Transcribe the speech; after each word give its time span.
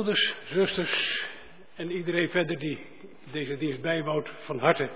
Broeders, 0.00 0.34
zusters 0.44 1.24
en 1.76 1.90
iedereen 1.90 2.30
verder 2.30 2.58
die 2.58 2.86
deze 3.32 3.56
dienst 3.56 3.80
bijwoont, 3.80 4.30
van 4.44 4.58
harte 4.58 4.90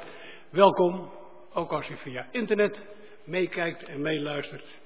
welkom. 0.51 1.11
Ook 1.53 1.73
als 1.73 1.89
u 1.89 1.97
via 1.97 2.29
internet 2.31 2.87
meekijkt 3.25 3.85
en 3.85 4.01
meeluistert. 4.01 4.81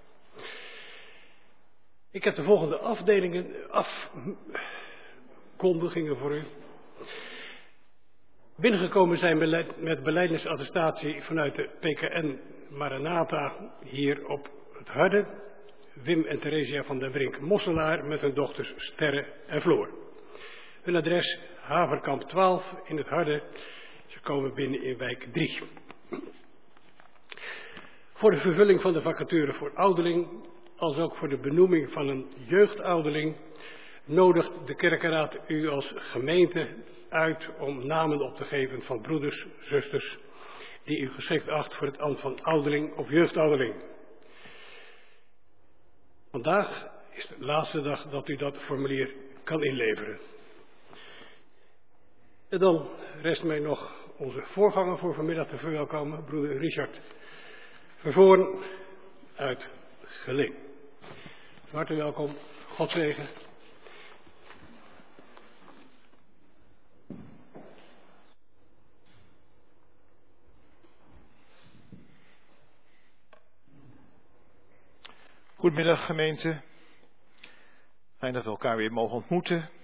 Ik 2.11 2.25
heb 2.25 2.35
de 2.35 2.43
volgende 2.43 2.79
afdelingen, 2.79 3.47
afkondigingen 5.56 6.17
voor 6.17 6.35
u. 6.35 6.43
Binnengekomen 8.56 9.19
zijn 9.19 9.38
met 9.76 10.03
beleidingsattestatie 10.03 11.23
vanuit 11.23 11.55
de 11.55 11.69
PKN 11.81 12.38
Maranata 12.69 13.73
hier 13.85 14.26
op 14.26 14.50
het 14.79 14.88
Harde. 14.88 15.26
Wim 16.03 16.25
en 16.25 16.41
Theresia 16.41 16.82
van 16.82 16.99
der 16.99 17.11
Brink 17.11 17.41
Mosselaar 17.41 18.05
met 18.05 18.20
hun 18.20 18.35
dochters 18.35 18.75
Sterre 18.76 19.26
en 19.47 19.61
Floor. 19.61 20.07
Hun 20.88 20.96
adres 20.96 21.38
Haverkamp 21.61 22.23
12 22.23 22.75
in 22.85 22.96
het 22.96 23.08
Harde. 23.08 23.43
Ze 24.06 24.20
komen 24.20 24.55
binnen 24.55 24.82
in 24.82 24.96
wijk 24.96 25.29
3. 25.32 25.61
Voor 28.12 28.31
de 28.31 28.37
vervulling 28.37 28.81
van 28.81 28.93
de 28.93 29.00
vacature 29.00 29.52
voor 29.52 29.75
ouderling, 29.75 30.29
als 30.76 30.99
ook 30.99 31.17
voor 31.17 31.29
de 31.29 31.38
benoeming 31.38 31.93
van 31.93 32.08
een 32.08 32.26
jeugdouderling, 32.46 33.37
nodigt 34.05 34.67
de 34.67 34.75
kerkenraad 34.75 35.38
u 35.46 35.69
als 35.69 35.93
gemeente 35.96 36.69
uit 37.08 37.50
om 37.58 37.87
namen 37.87 38.20
op 38.20 38.37
te 38.37 38.44
geven 38.44 38.82
van 38.82 39.00
broeders, 39.00 39.46
zusters, 39.61 40.19
die 40.84 40.99
u 40.99 41.11
geschikt 41.11 41.49
acht 41.49 41.75
voor 41.75 41.87
het 41.87 41.99
ambt 41.99 42.20
van 42.20 42.43
ouderling 42.43 42.96
of 42.96 43.11
jeugdouderling. 43.11 43.75
Vandaag 46.31 46.87
is 47.11 47.26
de 47.26 47.44
laatste 47.44 47.82
dag 47.82 48.02
dat 48.11 48.29
u 48.29 48.37
dat 48.37 48.58
formulier 48.58 49.14
kan 49.44 49.64
inleveren. 49.64 50.37
En 52.48 52.58
dan 52.58 52.88
rest 53.22 53.42
mij 53.42 53.58
nog 53.58 53.92
onze 54.16 54.42
voorganger 54.42 54.98
voor 54.98 55.14
vanmiddag 55.14 55.48
te 55.48 55.56
verwelkomen, 55.56 56.24
broeder 56.24 56.58
Richard 56.58 57.00
Vervoorn 57.96 58.62
uit 59.36 59.68
Geleen. 60.02 60.54
Hartelijk 61.70 62.02
welkom, 62.02 62.36
God 62.68 62.90
zegen. 62.90 63.28
Goedemiddag 75.54 76.06
gemeente. 76.06 76.60
Fijn 78.18 78.32
dat 78.32 78.44
we 78.44 78.50
elkaar 78.50 78.76
weer 78.76 78.92
mogen 78.92 79.16
ontmoeten. 79.16 79.77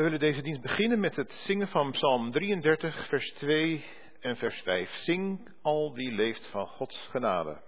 We 0.00 0.06
willen 0.06 0.20
deze 0.20 0.42
dienst 0.42 0.60
beginnen 0.60 1.00
met 1.00 1.16
het 1.16 1.32
zingen 1.32 1.68
van 1.68 1.90
Psalm 1.90 2.30
33, 2.30 3.08
vers 3.08 3.32
2 3.32 3.84
en 4.20 4.36
vers 4.36 4.60
5. 4.60 4.90
Zing 4.90 5.52
al 5.62 5.94
die 5.94 6.12
leeft 6.12 6.46
van 6.46 6.66
Gods 6.66 7.08
genade. 7.10 7.60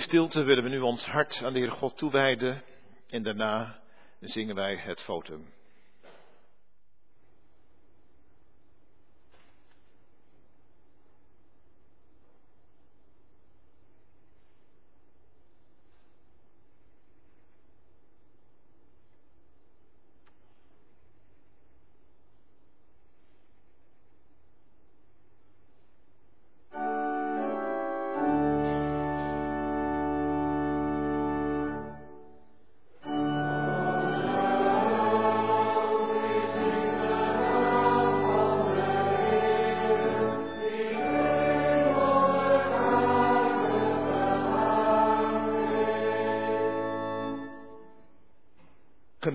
In 0.00 0.06
stilte 0.06 0.42
willen 0.42 0.64
we 0.64 0.70
nu 0.70 0.80
ons 0.80 1.04
hart 1.04 1.42
aan 1.44 1.52
de 1.52 1.58
Heer 1.58 1.70
God 1.70 1.96
toewijden 1.96 2.62
en 3.08 3.22
daarna 3.22 3.78
zingen 4.20 4.54
wij 4.54 4.76
het 4.76 5.00
fotum. 5.00 5.52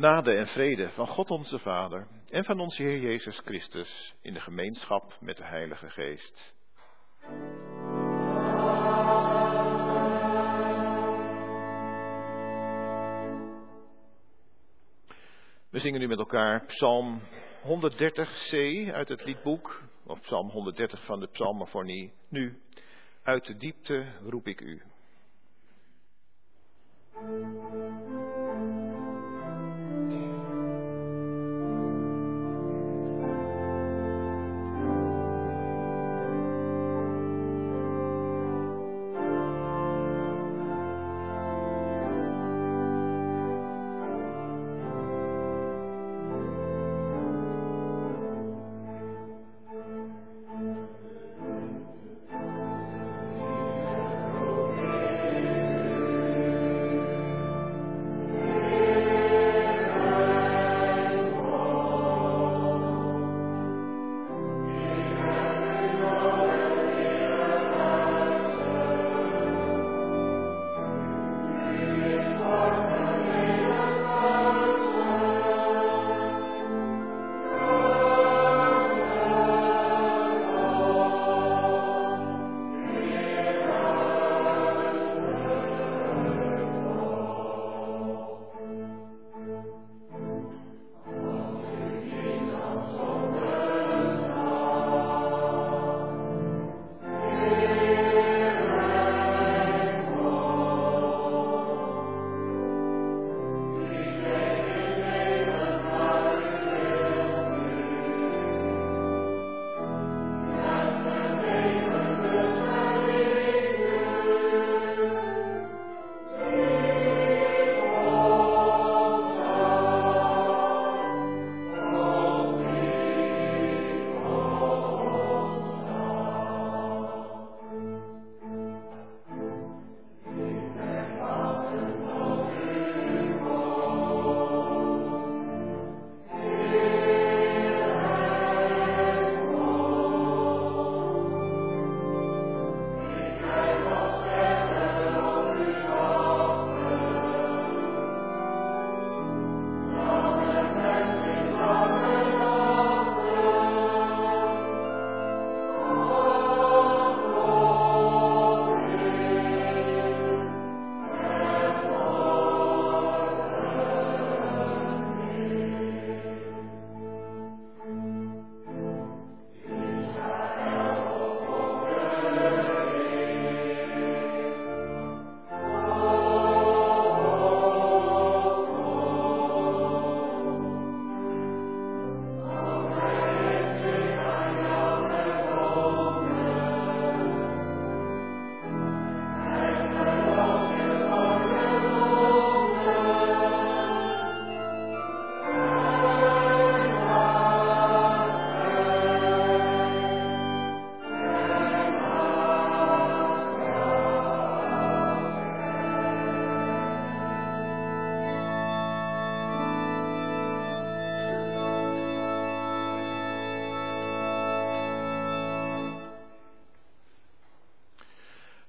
Genade 0.05 0.33
en 0.33 0.47
vrede 0.47 0.89
van 0.89 1.07
God 1.07 1.31
onze 1.31 1.59
Vader 1.59 2.07
en 2.29 2.43
van 2.43 2.59
onze 2.59 2.81
Heer 2.81 2.99
Jezus 2.99 3.39
Christus 3.39 4.15
in 4.21 4.33
de 4.33 4.39
gemeenschap 4.39 5.17
met 5.19 5.37
de 5.37 5.43
Heilige 5.43 5.89
Geest. 5.89 6.53
We 15.69 15.79
zingen 15.79 15.99
nu 15.99 16.07
met 16.07 16.19
elkaar 16.19 16.65
Psalm 16.65 17.21
130c 17.63 18.91
uit 18.91 19.09
het 19.09 19.25
liedboek, 19.25 19.83
of 20.03 20.21
Psalm 20.21 20.49
130 20.49 21.05
van 21.05 21.19
de 21.19 21.27
Psalmofonie. 21.27 22.13
Nu, 22.29 22.61
uit 23.23 23.45
de 23.45 23.57
diepte 23.57 24.05
roep 24.21 24.47
ik 24.47 24.61
u. 24.61 24.81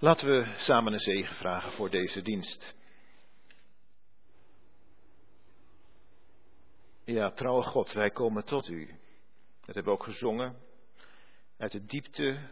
Laten 0.06 0.28
we 0.28 0.54
samen 0.56 0.92
een 0.92 1.00
zegen 1.00 1.34
vragen 1.34 1.72
voor 1.72 1.90
deze 1.90 2.22
dienst. 2.22 2.74
Ja, 7.04 7.30
trouwe 7.30 7.62
God, 7.62 7.92
wij 7.92 8.10
komen 8.10 8.44
tot 8.44 8.68
u. 8.68 8.86
Dat 9.64 9.74
hebben 9.74 9.84
we 9.84 9.98
ook 9.98 10.04
gezongen. 10.04 10.56
Uit 11.56 11.72
de 11.72 11.84
diepte. 11.84 12.48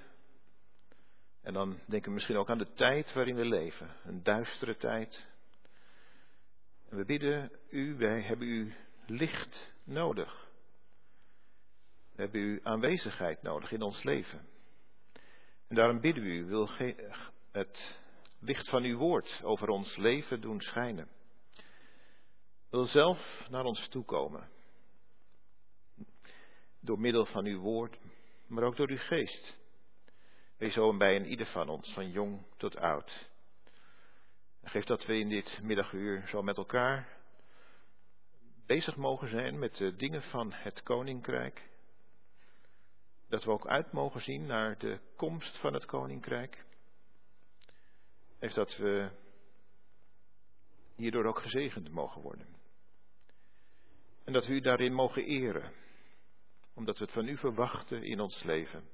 En 1.42 1.52
dan 1.52 1.78
denken 1.86 2.08
we 2.08 2.14
misschien 2.14 2.36
ook 2.36 2.50
aan 2.50 2.58
de 2.58 2.72
tijd 2.72 3.12
waarin 3.12 3.36
we 3.36 3.44
leven. 3.44 3.96
Een 4.04 4.22
duistere 4.22 4.76
tijd. 4.76 5.26
En 6.88 6.96
we 6.96 7.04
bidden 7.04 7.50
u, 7.70 7.96
wij 7.96 8.22
hebben 8.22 8.46
uw 8.46 8.72
licht 9.06 9.74
nodig. 9.84 10.48
We 12.14 12.22
hebben 12.22 12.40
uw 12.40 12.60
aanwezigheid 12.62 13.42
nodig 13.42 13.72
in 13.72 13.82
ons 13.82 14.02
leven. 14.02 14.48
En 15.68 15.76
daarom 15.76 16.00
bidden 16.00 16.22
we 16.22 16.28
u, 16.28 16.44
wil 16.44 16.66
het 17.54 17.98
licht 18.38 18.68
van 18.68 18.82
uw 18.82 18.98
woord 18.98 19.40
over 19.42 19.68
ons 19.68 19.96
leven 19.96 20.40
doen 20.40 20.60
schijnen. 20.60 21.08
Wil 22.70 22.84
zelf 22.84 23.46
naar 23.48 23.64
ons 23.64 23.88
toekomen. 23.88 24.48
Door 26.80 27.00
middel 27.00 27.26
van 27.26 27.44
uw 27.44 27.60
woord, 27.60 27.98
maar 28.46 28.64
ook 28.64 28.76
door 28.76 28.88
uw 28.88 28.98
geest. 28.98 29.58
Wees 30.56 30.74
zo 30.74 30.96
bij 30.96 31.16
een 31.16 31.26
ieder 31.26 31.46
van 31.46 31.68
ons, 31.68 31.92
van 31.92 32.10
jong 32.10 32.46
tot 32.56 32.76
oud. 32.76 33.28
Geef 34.62 34.84
dat 34.84 35.06
we 35.06 35.18
in 35.18 35.28
dit 35.28 35.60
middaguur 35.62 36.28
zo 36.28 36.42
met 36.42 36.56
elkaar 36.56 37.18
bezig 38.66 38.96
mogen 38.96 39.28
zijn 39.28 39.58
met 39.58 39.76
de 39.76 39.96
dingen 39.96 40.22
van 40.22 40.52
het 40.52 40.82
koninkrijk. 40.82 41.68
Dat 43.28 43.44
we 43.44 43.50
ook 43.50 43.66
uit 43.66 43.92
mogen 43.92 44.20
zien 44.20 44.46
naar 44.46 44.78
de 44.78 45.00
komst 45.16 45.56
van 45.56 45.74
het 45.74 45.84
koninkrijk 45.84 46.64
heeft 48.44 48.56
dat 48.56 48.76
we 48.76 49.10
hierdoor 50.96 51.24
ook 51.24 51.38
gezegend 51.38 51.90
mogen 51.90 52.22
worden. 52.22 52.46
En 54.24 54.32
dat 54.32 54.46
we 54.46 54.52
u 54.52 54.60
daarin 54.60 54.92
mogen 54.92 55.24
eren, 55.24 55.72
omdat 56.74 56.98
we 56.98 57.04
het 57.04 57.12
van 57.12 57.28
u 57.28 57.36
verwachten 57.36 58.02
in 58.02 58.20
ons 58.20 58.42
leven. 58.42 58.88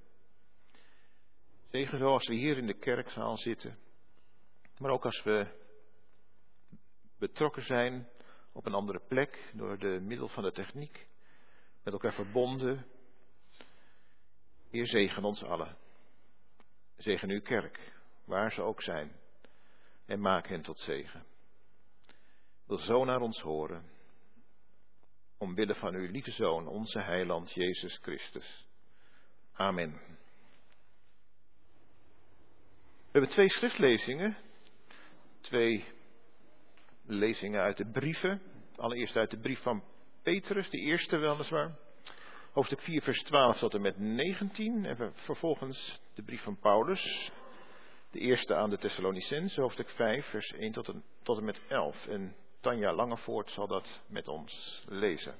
Zegen 1.71 1.99
zoals 1.99 2.26
we 2.26 2.35
hier 2.35 2.59
in 2.59 2.66
de 2.66 2.78
kerkzaal 2.78 3.37
zitten, 3.37 3.78
maar 4.78 4.90
ook 4.90 5.04
als 5.04 5.23
we 5.23 5.47
betrokken 7.19 7.62
zijn 7.62 8.09
op 8.52 8.66
een 8.66 8.75
andere 8.75 9.00
plek 9.09 9.50
door 9.54 9.78
de 9.78 10.00
middel 10.00 10.28
van 10.28 10.42
de 10.42 10.52
techniek, 10.52 11.07
met 11.83 11.92
elkaar 11.92 12.14
verbonden. 12.14 12.87
Heer, 14.71 14.87
zegen 14.87 15.25
ons 15.25 15.42
allen. 15.42 15.76
Zegen 16.97 17.30
uw 17.30 17.42
kerk, 17.42 17.92
waar 18.25 18.52
ze 18.52 18.62
ook 18.62 18.83
zijn, 18.83 19.20
en 20.11 20.21
maak 20.21 20.49
hen 20.49 20.62
tot 20.62 20.79
zegen. 20.79 21.25
Wil 22.67 22.79
zo 22.79 23.05
naar 23.05 23.21
ons 23.21 23.40
horen, 23.40 23.85
omwille 25.38 25.75
van 25.75 25.95
uw 25.95 26.11
lieve 26.11 26.31
Zoon, 26.31 26.67
onze 26.67 27.00
Heiland 27.00 27.52
Jezus 27.52 27.99
Christus. 28.02 28.67
Amen. 29.52 29.93
We 32.81 33.19
hebben 33.19 33.31
twee 33.31 33.49
schriftlezingen, 33.49 34.37
twee 35.40 35.85
lezingen 37.07 37.61
uit 37.61 37.76
de 37.76 37.90
brieven. 37.90 38.43
Allereerst 38.76 39.17
uit 39.17 39.31
de 39.31 39.40
brief 39.40 39.62
van 39.62 39.85
Petrus, 40.23 40.71
de 40.71 40.79
eerste 40.79 41.17
weliswaar. 41.17 41.76
Hoofdstuk 42.52 42.81
4, 42.81 43.02
vers 43.02 43.23
12 43.23 43.59
tot 43.59 43.75
en 43.75 43.81
met 43.81 43.99
19. 43.99 44.85
En 44.85 45.12
vervolgens 45.14 46.00
de 46.14 46.23
brief 46.23 46.43
van 46.43 46.59
Paulus. 46.59 47.31
De 48.11 48.19
eerste 48.19 48.55
aan 48.55 48.71
de 48.71 48.79
Thessalonicense, 48.79 49.61
hoofdstuk 49.61 49.88
5, 49.88 50.26
vers 50.26 50.52
1 50.52 50.73
tot 50.73 50.88
en, 50.88 51.05
tot 51.23 51.38
en 51.38 51.45
met 51.45 51.61
11. 51.69 52.07
En 52.07 52.37
Tanja 52.61 52.93
Langevoort 52.93 53.50
zal 53.50 53.67
dat 53.67 54.00
met 54.07 54.29
ons 54.29 54.83
lezen. 54.88 55.35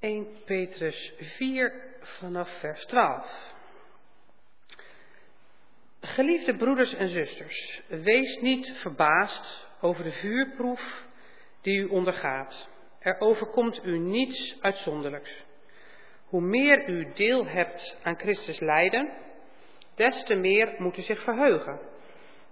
1 0.00 0.26
Petrus 0.44 1.12
4 1.18 1.72
vanaf 2.18 2.48
vers 2.60 2.84
12. 2.86 3.57
Geliefde 6.00 6.56
broeders 6.56 6.94
en 6.94 7.08
zusters, 7.08 7.82
wees 7.88 8.40
niet 8.40 8.72
verbaasd 8.80 9.68
over 9.80 10.04
de 10.04 10.12
vuurproef 10.12 11.04
die 11.62 11.78
u 11.78 11.84
ondergaat. 11.84 12.68
Er 12.98 13.20
overkomt 13.20 13.84
u 13.84 13.98
niets 13.98 14.56
uitzonderlijks. 14.60 15.44
Hoe 16.24 16.40
meer 16.40 16.88
u 16.88 17.12
deel 17.14 17.46
hebt 17.46 17.96
aan 18.02 18.18
Christus 18.18 18.60
lijden, 18.60 19.12
des 19.94 20.24
te 20.24 20.34
meer 20.34 20.74
moet 20.78 20.96
u 20.96 21.02
zich 21.02 21.22
verheugen. 21.22 21.80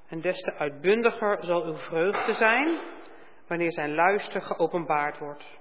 En 0.09 0.21
des 0.21 0.41
te 0.41 0.55
uitbundiger 0.55 1.39
zal 1.45 1.65
uw 1.65 1.77
vreugde 1.77 2.35
zijn 2.35 2.79
wanneer 3.47 3.73
zijn 3.73 3.95
luister 3.95 4.43
geopenbaard 4.43 5.19
wordt. 5.19 5.59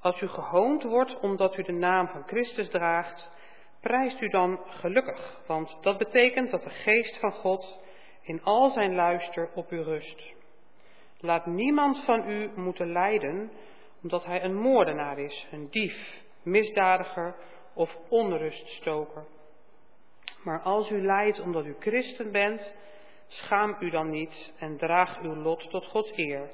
Als 0.00 0.20
u 0.20 0.28
gehoond 0.28 0.82
wordt 0.82 1.20
omdat 1.20 1.56
u 1.56 1.62
de 1.62 1.72
naam 1.72 2.08
van 2.08 2.22
Christus 2.26 2.68
draagt, 2.68 3.32
prijst 3.86 4.20
u 4.20 4.28
dan 4.28 4.60
gelukkig, 4.66 5.40
want 5.46 5.78
dat 5.80 5.98
betekent 5.98 6.50
dat 6.50 6.62
de 6.62 6.70
geest 6.70 7.18
van 7.18 7.32
God 7.32 7.78
in 8.22 8.42
al 8.42 8.70
zijn 8.70 8.94
luister 8.94 9.50
op 9.54 9.72
u 9.72 9.82
rust. 9.82 10.34
Laat 11.20 11.46
niemand 11.46 12.04
van 12.04 12.30
u 12.30 12.50
moeten 12.54 12.92
lijden 12.92 13.50
omdat 14.02 14.24
hij 14.24 14.44
een 14.44 14.56
moordenaar 14.56 15.18
is, 15.18 15.46
een 15.50 15.70
dief, 15.70 16.22
misdadiger 16.42 17.36
of 17.74 17.96
onruststoker. 18.08 19.24
Maar 20.44 20.60
als 20.60 20.90
u 20.90 21.02
lijdt 21.02 21.40
omdat 21.40 21.64
u 21.64 21.76
christen 21.78 22.32
bent, 22.32 22.72
schaam 23.26 23.76
u 23.80 23.90
dan 23.90 24.10
niet 24.10 24.52
en 24.58 24.76
draag 24.76 25.20
uw 25.20 25.34
lot 25.34 25.70
tot 25.70 25.84
Gods 25.84 26.12
eer. 26.16 26.50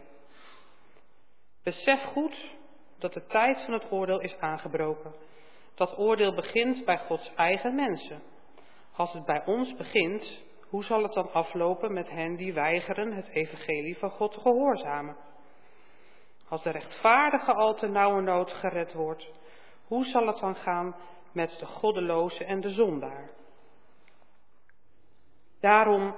Besef 1.63 2.03
goed 2.03 2.51
dat 2.99 3.13
de 3.13 3.27
tijd 3.27 3.63
van 3.65 3.73
het 3.73 3.91
oordeel 3.91 4.21
is 4.21 4.37
aangebroken. 4.39 5.31
Dat 5.75 5.99
oordeel 5.99 6.35
begint 6.35 6.85
bij 6.85 6.99
Gods 6.99 7.33
eigen 7.35 7.75
mensen. 7.75 8.23
Als 8.97 9.13
het 9.13 9.25
bij 9.25 9.43
ons 9.45 9.75
begint, 9.75 10.43
hoe 10.69 10.85
zal 10.85 11.03
het 11.03 11.13
dan 11.13 11.33
aflopen 11.33 11.93
met 11.93 12.11
hen 12.11 12.37
die 12.37 12.53
weigeren 12.53 13.13
het 13.13 13.29
evangelie 13.29 13.99
van 13.99 14.11
God 14.11 14.33
te 14.33 14.41
gehoorzamen? 14.41 15.17
Als 16.49 16.63
de 16.63 16.71
rechtvaardige 16.71 17.53
al 17.53 17.75
te 17.75 17.89
nood 17.89 18.53
gered 18.53 18.93
wordt, 18.93 19.31
hoe 19.87 20.05
zal 20.05 20.27
het 20.27 20.39
dan 20.39 20.55
gaan 20.55 20.97
met 21.33 21.57
de 21.59 21.67
goddeloze 21.67 22.45
en 22.45 22.61
de 22.61 22.71
zondaar? 22.71 23.31
Daarom 25.61 26.15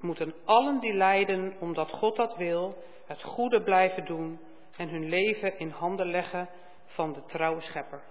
moeten 0.00 0.34
allen 0.44 0.80
die 0.80 0.94
lijden 0.94 1.56
omdat 1.60 1.90
God 1.90 2.16
dat 2.16 2.36
wil, 2.36 2.74
het 3.06 3.22
goede 3.22 3.62
blijven 3.62 4.04
doen 4.04 4.40
en 4.76 4.88
hun 4.88 5.08
leven 5.08 5.58
in 5.58 5.70
handen 5.70 6.10
leggen 6.10 6.48
van 6.84 7.12
de 7.12 7.24
trouwe 7.24 7.60
schepper. 7.60 8.02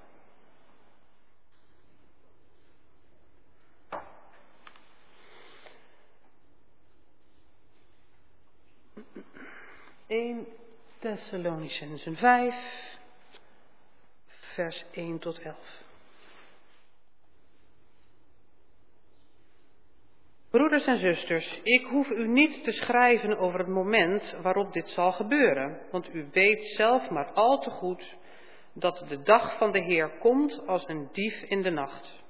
Eén 10.07 10.47
Thessalonicensen 10.99 12.15
5, 12.15 12.55
vers 14.27 14.85
1 14.91 15.19
tot 15.19 15.39
11. 15.39 15.57
Broeders 20.49 20.85
en 20.85 20.99
zusters, 20.99 21.59
ik 21.63 21.85
hoef 21.85 22.09
u 22.09 22.27
niet 22.27 22.63
te 22.63 22.71
schrijven 22.71 23.37
over 23.37 23.59
het 23.59 23.67
moment 23.67 24.35
waarop 24.41 24.73
dit 24.73 24.89
zal 24.89 25.11
gebeuren, 25.11 25.81
want 25.91 26.13
u 26.13 26.29
weet 26.31 26.65
zelf 26.65 27.09
maar 27.09 27.31
al 27.31 27.59
te 27.59 27.69
goed 27.69 28.15
dat 28.73 29.05
de 29.07 29.21
dag 29.21 29.57
van 29.57 29.71
de 29.71 29.83
Heer 29.83 30.09
komt 30.09 30.67
als 30.67 30.87
een 30.87 31.09
dief 31.11 31.41
in 31.41 31.61
de 31.61 31.69
nacht. 31.69 32.23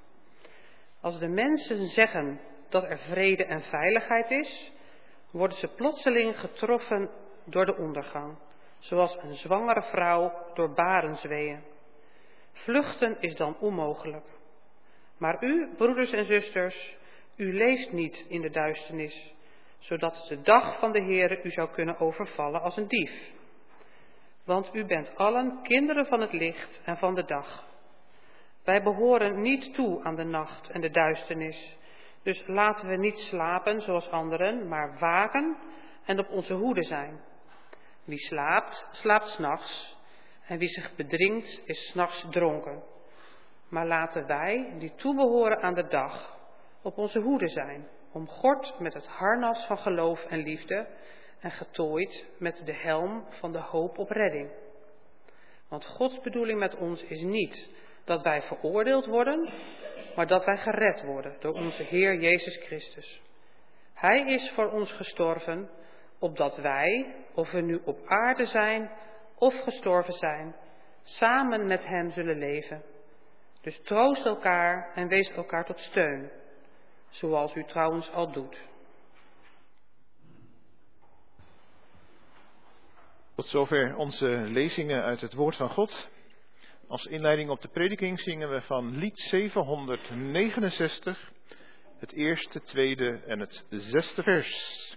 Als 1.01 1.19
de 1.19 1.27
mensen 1.27 1.87
zeggen 1.87 2.39
dat 2.69 2.83
er 2.83 2.99
vrede 2.99 3.45
en 3.45 3.61
veiligheid 3.61 4.31
is, 4.31 4.71
worden 5.31 5.57
ze 5.57 5.67
plotseling 5.67 6.39
getroffen 6.39 7.09
door 7.45 7.65
de 7.65 7.77
ondergang, 7.77 8.37
zoals 8.79 9.17
een 9.21 9.33
zwangere 9.35 9.81
vrouw 9.81 10.33
door 10.53 10.73
barensweeën. 10.73 11.63
Vluchten 12.51 13.17
is 13.19 13.35
dan 13.35 13.57
onmogelijk. 13.59 14.25
Maar 15.17 15.43
u, 15.43 15.73
broeders 15.77 16.11
en 16.11 16.25
zusters, 16.25 16.95
u 17.35 17.53
leeft 17.53 17.91
niet 17.91 18.25
in 18.27 18.41
de 18.41 18.49
duisternis, 18.49 19.33
zodat 19.79 20.25
de 20.29 20.41
dag 20.41 20.79
van 20.79 20.91
de 20.91 21.01
Heere 21.01 21.43
u 21.43 21.51
zou 21.51 21.69
kunnen 21.69 21.99
overvallen 21.99 22.61
als 22.61 22.77
een 22.77 22.87
dief. 22.87 23.33
Want 24.45 24.69
u 24.73 24.85
bent 24.85 25.15
allen 25.15 25.59
kinderen 25.61 26.05
van 26.05 26.21
het 26.21 26.31
licht 26.31 26.81
en 26.85 26.97
van 26.97 27.15
de 27.15 27.23
dag. 27.23 27.65
Wij 28.63 28.83
behoren 28.83 29.41
niet 29.41 29.73
toe 29.73 30.03
aan 30.03 30.15
de 30.15 30.23
nacht 30.23 30.69
en 30.69 30.81
de 30.81 30.89
duisternis. 30.89 31.77
Dus 32.23 32.43
laten 32.47 32.87
we 32.87 32.97
niet 32.97 33.17
slapen 33.17 33.81
zoals 33.81 34.09
anderen, 34.09 34.67
maar 34.67 34.99
waken 34.99 35.57
en 36.05 36.19
op 36.19 36.29
onze 36.29 36.53
hoede 36.53 36.83
zijn. 36.83 37.19
Wie 38.05 38.19
slaapt, 38.19 38.85
slaapt 38.91 39.27
s'nachts. 39.27 39.95
En 40.47 40.57
wie 40.57 40.69
zich 40.69 40.95
bedringt, 40.95 41.61
is 41.65 41.89
s'nachts 41.89 42.25
dronken. 42.29 42.83
Maar 43.69 43.87
laten 43.87 44.27
wij, 44.27 44.73
die 44.77 44.95
toebehoren 44.95 45.61
aan 45.61 45.73
de 45.73 45.87
dag, 45.87 46.37
op 46.81 46.97
onze 46.97 47.19
hoede 47.19 47.49
zijn, 47.49 47.87
omgord 48.11 48.79
met 48.79 48.93
het 48.93 49.07
harnas 49.07 49.65
van 49.65 49.77
geloof 49.77 50.25
en 50.25 50.39
liefde 50.39 50.87
en 51.39 51.51
getooid 51.51 52.25
met 52.37 52.61
de 52.65 52.73
helm 52.73 53.25
van 53.29 53.51
de 53.51 53.59
hoop 53.59 53.97
op 53.97 54.09
redding. 54.09 54.51
Want 55.67 55.85
Gods 55.85 56.21
bedoeling 56.21 56.59
met 56.59 56.75
ons 56.75 57.03
is 57.03 57.21
niet 57.21 57.69
dat 58.03 58.21
wij 58.21 58.41
veroordeeld 58.41 59.05
worden, 59.05 59.49
maar 60.15 60.27
dat 60.27 60.45
wij 60.45 60.57
gered 60.57 61.03
worden 61.03 61.35
door 61.39 61.53
onze 61.53 61.83
Heer 61.83 62.15
Jezus 62.15 62.57
Christus. 62.57 63.21
Hij 63.93 64.21
is 64.21 64.51
voor 64.55 64.71
ons 64.71 64.91
gestorven, 64.91 65.69
opdat 66.19 66.57
wij, 66.57 67.15
of 67.33 67.51
we 67.51 67.61
nu 67.61 67.81
op 67.85 67.99
aarde 68.05 68.45
zijn 68.45 68.91
of 69.35 69.63
gestorven 69.63 70.13
zijn, 70.13 70.55
samen 71.03 71.67
met 71.67 71.85
Hem 71.85 72.11
zullen 72.11 72.37
leven. 72.37 72.83
Dus 73.61 73.81
troost 73.83 74.25
elkaar 74.25 74.91
en 74.95 75.07
wees 75.07 75.31
elkaar 75.31 75.65
tot 75.65 75.79
steun 75.79 76.31
zoals 77.09 77.55
u 77.55 77.63
trouwens 77.63 78.11
al 78.11 78.31
doet. 78.31 78.63
Tot 83.35 83.45
zover 83.45 83.95
onze 83.95 84.27
lezingen 84.27 85.03
uit 85.03 85.21
het 85.21 85.33
Woord 85.33 85.55
van 85.55 85.69
God. 85.69 86.09
Als 86.87 87.05
inleiding 87.05 87.49
op 87.49 87.61
de 87.61 87.67
prediking 87.67 88.19
zingen 88.19 88.49
we 88.49 88.61
van 88.61 88.97
lied 88.97 89.19
769, 89.19 91.31
het 91.99 92.11
eerste, 92.11 92.61
tweede 92.61 93.21
en 93.27 93.39
het 93.39 93.65
zesde 93.69 94.23
vers. 94.23 94.94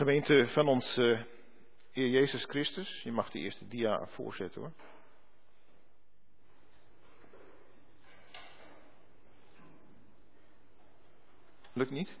Gemeente 0.00 0.46
van 0.48 0.68
ons 0.68 0.96
uh, 0.96 1.20
Heer 1.92 2.08
Jezus 2.08 2.44
Christus. 2.44 3.02
Je 3.02 3.12
mag 3.12 3.30
de 3.30 3.38
eerste 3.38 3.68
dia 3.68 4.06
voorzetten 4.06 4.60
hoor. 4.60 4.72
Lukt 11.72 11.90
niet? 11.90 12.16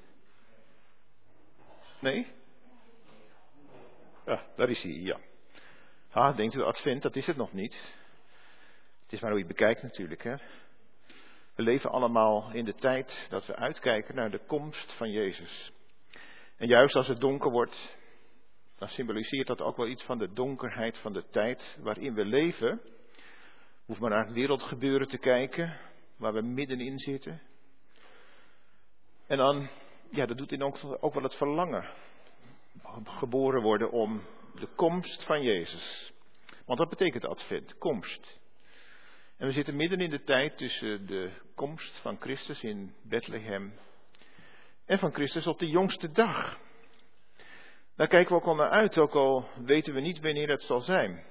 Nee? 2.00 2.26
Ja, 4.26 4.46
daar 4.56 4.70
is 4.70 4.82
hij, 4.82 4.92
ja. 4.92 5.20
Ah, 6.10 6.36
denkt 6.36 6.54
u 6.54 6.62
advent, 6.62 7.02
dat 7.02 7.16
is 7.16 7.26
het 7.26 7.36
nog 7.36 7.52
niet. 7.52 7.74
Het 9.02 9.12
is 9.12 9.20
maar 9.20 9.30
hoe 9.30 9.40
je 9.40 9.46
bekijkt 9.46 9.82
natuurlijk, 9.82 10.22
hè. 10.22 10.36
We 11.54 11.62
leven 11.62 11.90
allemaal 11.90 12.52
in 12.52 12.64
de 12.64 12.74
tijd 12.74 13.26
dat 13.28 13.46
we 13.46 13.56
uitkijken 13.56 14.14
naar 14.14 14.30
de 14.30 14.40
komst 14.46 14.92
van 14.92 15.10
Jezus. 15.10 15.72
En 16.60 16.68
juist 16.68 16.96
als 16.96 17.06
het 17.06 17.20
donker 17.20 17.50
wordt, 17.50 17.96
dan 18.78 18.88
symboliseert 18.88 19.46
dat 19.46 19.60
ook 19.60 19.76
wel 19.76 19.86
iets 19.86 20.04
van 20.04 20.18
de 20.18 20.32
donkerheid 20.32 20.98
van 20.98 21.12
de 21.12 21.24
tijd 21.30 21.78
waarin 21.82 22.14
we 22.14 22.24
leven. 22.24 22.80
Hoef 23.84 23.98
maar 23.98 24.10
naar 24.10 24.24
het 24.24 24.34
wereldgebeuren 24.34 25.08
te 25.08 25.18
kijken, 25.18 25.78
waar 26.16 26.32
we 26.32 26.42
middenin 26.42 26.98
zitten. 26.98 27.42
En 29.26 29.36
dan, 29.36 29.68
ja, 30.10 30.26
dat 30.26 30.38
doet 30.38 30.52
in 30.52 30.62
ook, 30.62 30.78
ook 31.00 31.14
wel 31.14 31.22
het 31.22 31.34
verlangen. 31.34 31.84
Geboren 33.04 33.62
worden 33.62 33.90
om 33.90 34.22
de 34.54 34.68
komst 34.76 35.24
van 35.24 35.42
Jezus. 35.42 36.12
Want 36.66 36.78
dat 36.78 36.88
betekent 36.88 37.26
advent, 37.26 37.78
komst. 37.78 38.40
En 39.36 39.46
we 39.46 39.52
zitten 39.52 39.76
midden 39.76 40.00
in 40.00 40.10
de 40.10 40.22
tijd 40.22 40.56
tussen 40.56 41.06
de 41.06 41.32
komst 41.54 42.00
van 42.00 42.16
Christus 42.20 42.62
in 42.62 42.94
Bethlehem 43.02 43.72
en 44.90 44.98
van 44.98 45.12
Christus 45.12 45.46
op 45.46 45.58
de 45.58 45.68
jongste 45.68 46.10
dag. 46.10 46.58
Daar 47.96 48.08
kijken 48.08 48.34
we 48.34 48.40
ook 48.40 48.46
al 48.46 48.54
naar 48.54 48.70
uit, 48.70 48.98
ook 48.98 49.14
al 49.14 49.48
weten 49.64 49.94
we 49.94 50.00
niet 50.00 50.20
wanneer 50.20 50.48
het 50.48 50.62
zal 50.62 50.80
zijn. 50.80 51.24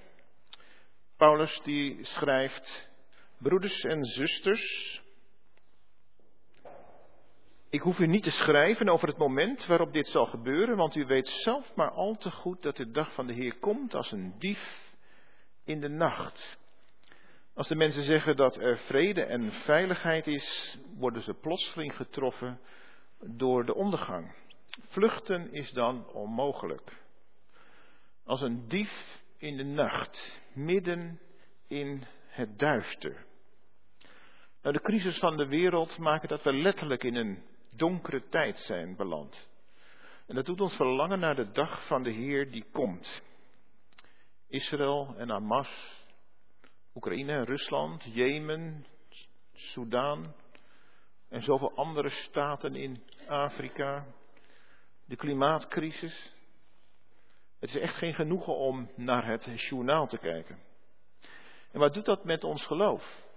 Paulus 1.17 1.61
die 1.63 2.05
schrijft, 2.05 2.89
broeders 3.37 3.81
en 3.81 4.03
zusters, 4.05 5.01
ik 7.69 7.81
hoef 7.81 7.99
u 7.99 8.07
niet 8.07 8.23
te 8.23 8.31
schrijven 8.31 8.89
over 8.89 9.07
het 9.07 9.17
moment 9.17 9.65
waarop 9.65 9.93
dit 9.93 10.07
zal 10.07 10.25
gebeuren, 10.25 10.77
want 10.77 10.95
u 10.95 11.05
weet 11.05 11.27
zelf 11.27 11.75
maar 11.75 11.91
al 11.91 12.15
te 12.15 12.31
goed 12.31 12.61
dat 12.61 12.77
de 12.77 12.91
dag 12.91 13.13
van 13.13 13.27
de 13.27 13.33
Heer 13.33 13.57
komt 13.57 13.95
als 13.95 14.11
een 14.11 14.35
dief 14.37 14.93
in 15.63 15.79
de 15.79 15.89
nacht. 15.89 16.57
Als 17.53 17.67
de 17.67 17.75
mensen 17.75 18.03
zeggen 18.03 18.35
dat 18.35 18.55
er 18.55 18.77
vrede 18.77 19.23
en 19.23 19.51
veiligheid 19.51 20.27
is, 20.27 20.77
worden 20.97 21.21
ze 21.21 21.33
plotseling 21.33 21.95
getroffen 21.95 22.59
door 23.19 23.65
de 23.65 23.75
ondergang. 23.75 24.35
Vluchten 24.87 25.53
is 25.53 25.71
dan 25.71 26.07
onmogelijk. 26.07 26.97
Als 28.25 28.41
een 28.41 28.67
dief 28.67 29.21
in 29.37 29.57
de 29.57 29.63
nacht, 29.63 30.41
midden 30.53 31.19
in 31.67 32.03
het 32.27 32.59
duister. 32.59 33.25
Nou, 34.61 34.75
de 34.75 34.81
crisis 34.81 35.19
van 35.19 35.37
de 35.37 35.47
wereld 35.47 35.97
maken 35.97 36.29
dat 36.29 36.43
we 36.43 36.53
letterlijk 36.53 37.03
in 37.03 37.15
een 37.15 37.43
donkere 37.75 38.27
tijd 38.29 38.57
zijn 38.57 38.95
beland. 38.95 39.49
En 40.27 40.35
dat 40.35 40.45
doet 40.45 40.61
ons 40.61 40.75
verlangen 40.75 41.19
naar 41.19 41.35
de 41.35 41.51
dag 41.51 41.87
van 41.87 42.03
de 42.03 42.11
Heer 42.11 42.51
die 42.51 42.65
komt. 42.71 43.21
Israël 44.47 45.13
en 45.17 45.29
Hamas, 45.29 45.69
Oekraïne, 46.95 47.43
Rusland, 47.43 48.03
Jemen, 48.03 48.85
Soudaan 49.53 50.35
en 51.29 51.41
zoveel 51.41 51.75
andere 51.75 52.09
staten 52.09 52.75
in 52.75 53.03
Afrika, 53.27 54.05
de 55.05 55.15
klimaatcrisis. 55.15 56.33
Het 57.59 57.69
is 57.69 57.81
echt 57.81 57.95
geen 57.95 58.13
genoegen 58.13 58.55
om 58.55 58.89
naar 58.95 59.27
het 59.27 59.61
journaal 59.61 60.07
te 60.07 60.17
kijken. 60.17 60.59
En 61.71 61.79
wat 61.79 61.93
doet 61.93 62.05
dat 62.05 62.23
met 62.23 62.43
ons 62.43 62.65
geloof? 62.65 63.27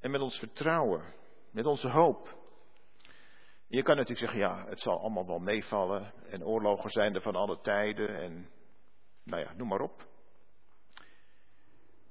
En 0.00 0.10
met 0.10 0.20
ons 0.20 0.38
vertrouwen, 0.38 1.14
met 1.50 1.66
onze 1.66 1.88
hoop? 1.88 2.42
Je 3.66 3.82
kan 3.82 3.96
natuurlijk 3.96 4.30
zeggen, 4.30 4.38
ja, 4.38 4.68
het 4.68 4.80
zal 4.80 5.00
allemaal 5.00 5.26
wel 5.26 5.38
meevallen. 5.38 6.12
En 6.30 6.44
oorlogen 6.44 6.90
zijn 6.90 7.14
er 7.14 7.20
van 7.20 7.36
alle 7.36 7.60
tijden. 7.60 8.08
En 8.08 8.50
nou 9.24 9.42
ja, 9.42 9.52
noem 9.52 9.68
maar 9.68 9.80
op. 9.80 10.06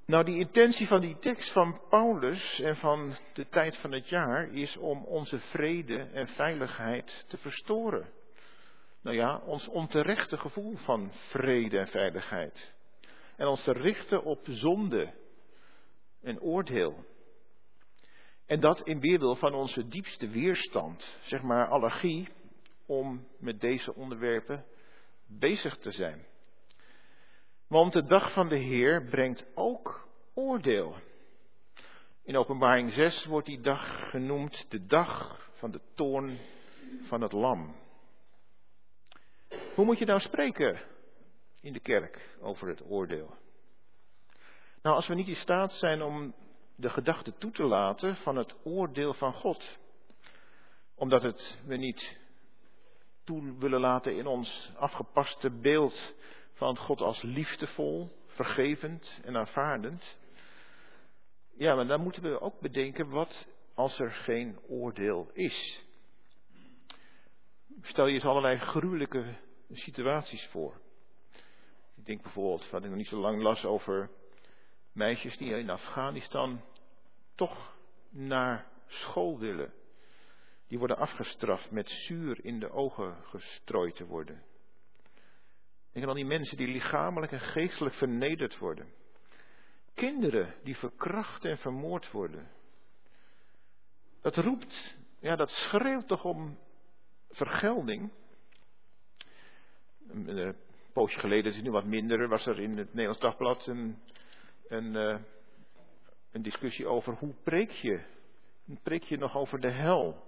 Nou, 0.05 0.23
die 0.23 0.39
intentie 0.39 0.87
van 0.87 1.01
die 1.01 1.17
tekst 1.19 1.51
van 1.51 1.81
Paulus 1.89 2.59
en 2.59 2.75
van 2.75 3.15
de 3.33 3.47
tijd 3.49 3.77
van 3.77 3.91
het 3.91 4.09
jaar 4.09 4.53
is 4.53 4.77
om 4.77 5.03
onze 5.03 5.39
vrede 5.39 5.97
en 5.97 6.27
veiligheid 6.27 7.25
te 7.27 7.37
verstoren. 7.37 8.09
Nou 9.01 9.15
ja, 9.15 9.37
ons 9.37 9.67
onterechte 9.67 10.37
gevoel 10.37 10.75
van 10.75 11.11
vrede 11.11 11.79
en 11.79 11.87
veiligheid. 11.87 12.73
En 13.37 13.47
ons 13.47 13.63
te 13.63 13.71
richten 13.71 14.23
op 14.23 14.39
zonde 14.49 15.13
en 16.21 16.41
oordeel. 16.41 17.05
En 18.45 18.59
dat 18.59 18.81
in 18.81 18.99
weerwil 18.99 19.35
van 19.35 19.53
onze 19.53 19.87
diepste 19.87 20.27
weerstand, 20.27 21.17
zeg 21.21 21.41
maar 21.41 21.67
allergie, 21.67 22.27
om 22.85 23.27
met 23.39 23.61
deze 23.61 23.95
onderwerpen 23.95 24.65
bezig 25.27 25.77
te 25.77 25.91
zijn. 25.91 26.25
Want 27.73 27.93
de 27.93 28.05
dag 28.05 28.33
van 28.33 28.47
de 28.47 28.57
Heer 28.57 29.05
brengt 29.05 29.45
ook 29.55 30.07
oordeel. 30.33 30.95
In 32.23 32.37
Openbaring 32.37 32.91
6 32.91 33.25
wordt 33.25 33.47
die 33.47 33.61
dag 33.61 34.09
genoemd 34.09 34.65
de 34.69 34.85
dag 34.85 35.39
van 35.53 35.71
de 35.71 35.81
toorn 35.95 36.37
van 37.01 37.21
het 37.21 37.31
lam. 37.31 37.75
Hoe 39.75 39.85
moet 39.85 39.97
je 39.97 40.05
nou 40.05 40.19
spreken 40.19 40.81
in 41.61 41.73
de 41.73 41.79
kerk 41.79 42.37
over 42.41 42.67
het 42.67 42.83
oordeel? 42.89 43.35
Nou, 44.81 44.95
als 44.95 45.07
we 45.07 45.15
niet 45.15 45.27
in 45.27 45.35
staat 45.35 45.71
zijn 45.71 46.01
om 46.01 46.33
de 46.75 46.89
gedachte 46.89 47.37
toe 47.37 47.51
te 47.51 47.63
laten 47.63 48.15
van 48.15 48.35
het 48.35 48.55
oordeel 48.63 49.13
van 49.13 49.33
God, 49.33 49.77
omdat 50.95 51.23
het 51.23 51.59
we 51.65 51.75
niet 51.75 52.17
toe 53.23 53.57
willen 53.57 53.79
laten 53.79 54.15
in 54.15 54.27
ons 54.27 54.71
afgepaste 54.75 55.49
beeld 55.49 56.13
van 56.63 56.77
God 56.77 57.01
als 57.01 57.21
liefdevol, 57.21 58.09
vergevend 58.27 59.19
en 59.23 59.37
aanvaardend. 59.37 60.17
Ja, 61.57 61.75
maar 61.75 61.87
dan 61.87 62.01
moeten 62.01 62.23
we 62.23 62.41
ook 62.41 62.59
bedenken, 62.59 63.09
wat 63.09 63.47
als 63.73 63.99
er 63.99 64.11
geen 64.11 64.59
oordeel 64.67 65.29
is? 65.33 65.83
Stel 67.81 68.05
je 68.05 68.13
eens 68.13 68.25
allerlei 68.25 68.57
gruwelijke 68.57 69.35
situaties 69.71 70.47
voor. 70.51 70.81
Ik 71.95 72.05
denk 72.05 72.21
bijvoorbeeld, 72.21 72.69
wat 72.69 72.83
ik 72.83 72.89
nog 72.89 72.97
niet 72.97 73.07
zo 73.07 73.19
lang 73.19 73.41
las 73.41 73.65
over 73.65 74.09
meisjes 74.91 75.37
die 75.37 75.57
in 75.57 75.69
Afghanistan 75.69 76.61
toch 77.35 77.77
naar 78.09 78.67
school 78.87 79.39
willen. 79.39 79.73
Die 80.67 80.79
worden 80.79 80.97
afgestraft 80.97 81.71
met 81.71 81.89
zuur 81.89 82.45
in 82.45 82.59
de 82.59 82.71
ogen 82.71 83.23
gestrooid 83.23 83.95
te 83.95 84.05
worden. 84.05 84.43
Denk 85.93 86.05
aan 86.05 86.11
al 86.11 86.17
die 86.17 86.25
mensen 86.25 86.57
die 86.57 86.67
lichamelijk 86.67 87.31
en 87.31 87.39
geestelijk 87.39 87.95
vernederd 87.95 88.57
worden. 88.57 88.93
Kinderen 89.93 90.53
die 90.63 90.77
verkracht 90.77 91.45
en 91.45 91.57
vermoord 91.57 92.11
worden. 92.11 92.51
Dat 94.21 94.35
roept, 94.35 94.95
ja, 95.19 95.35
dat 95.35 95.49
schreeuwt 95.49 96.07
toch 96.07 96.23
om 96.23 96.57
vergelding. 97.29 98.11
Een 100.07 100.55
poosje 100.93 101.19
geleden, 101.19 101.53
het 101.53 101.63
nu 101.63 101.71
wat 101.71 101.85
minder, 101.85 102.27
was 102.27 102.45
er 102.45 102.59
in 102.59 102.77
het 102.77 102.87
Nederlands 102.87 103.19
Dagblad 103.19 103.67
een, 103.67 104.01
een, 104.67 104.95
eh, 104.95 105.19
een 106.31 106.41
discussie 106.41 106.87
over 106.87 107.13
hoe 107.13 107.33
preek 107.43 107.71
je? 107.71 108.03
Preek 108.83 109.03
je 109.03 109.17
nog 109.17 109.35
over 109.35 109.59
de 109.59 109.71
hel? 109.71 110.23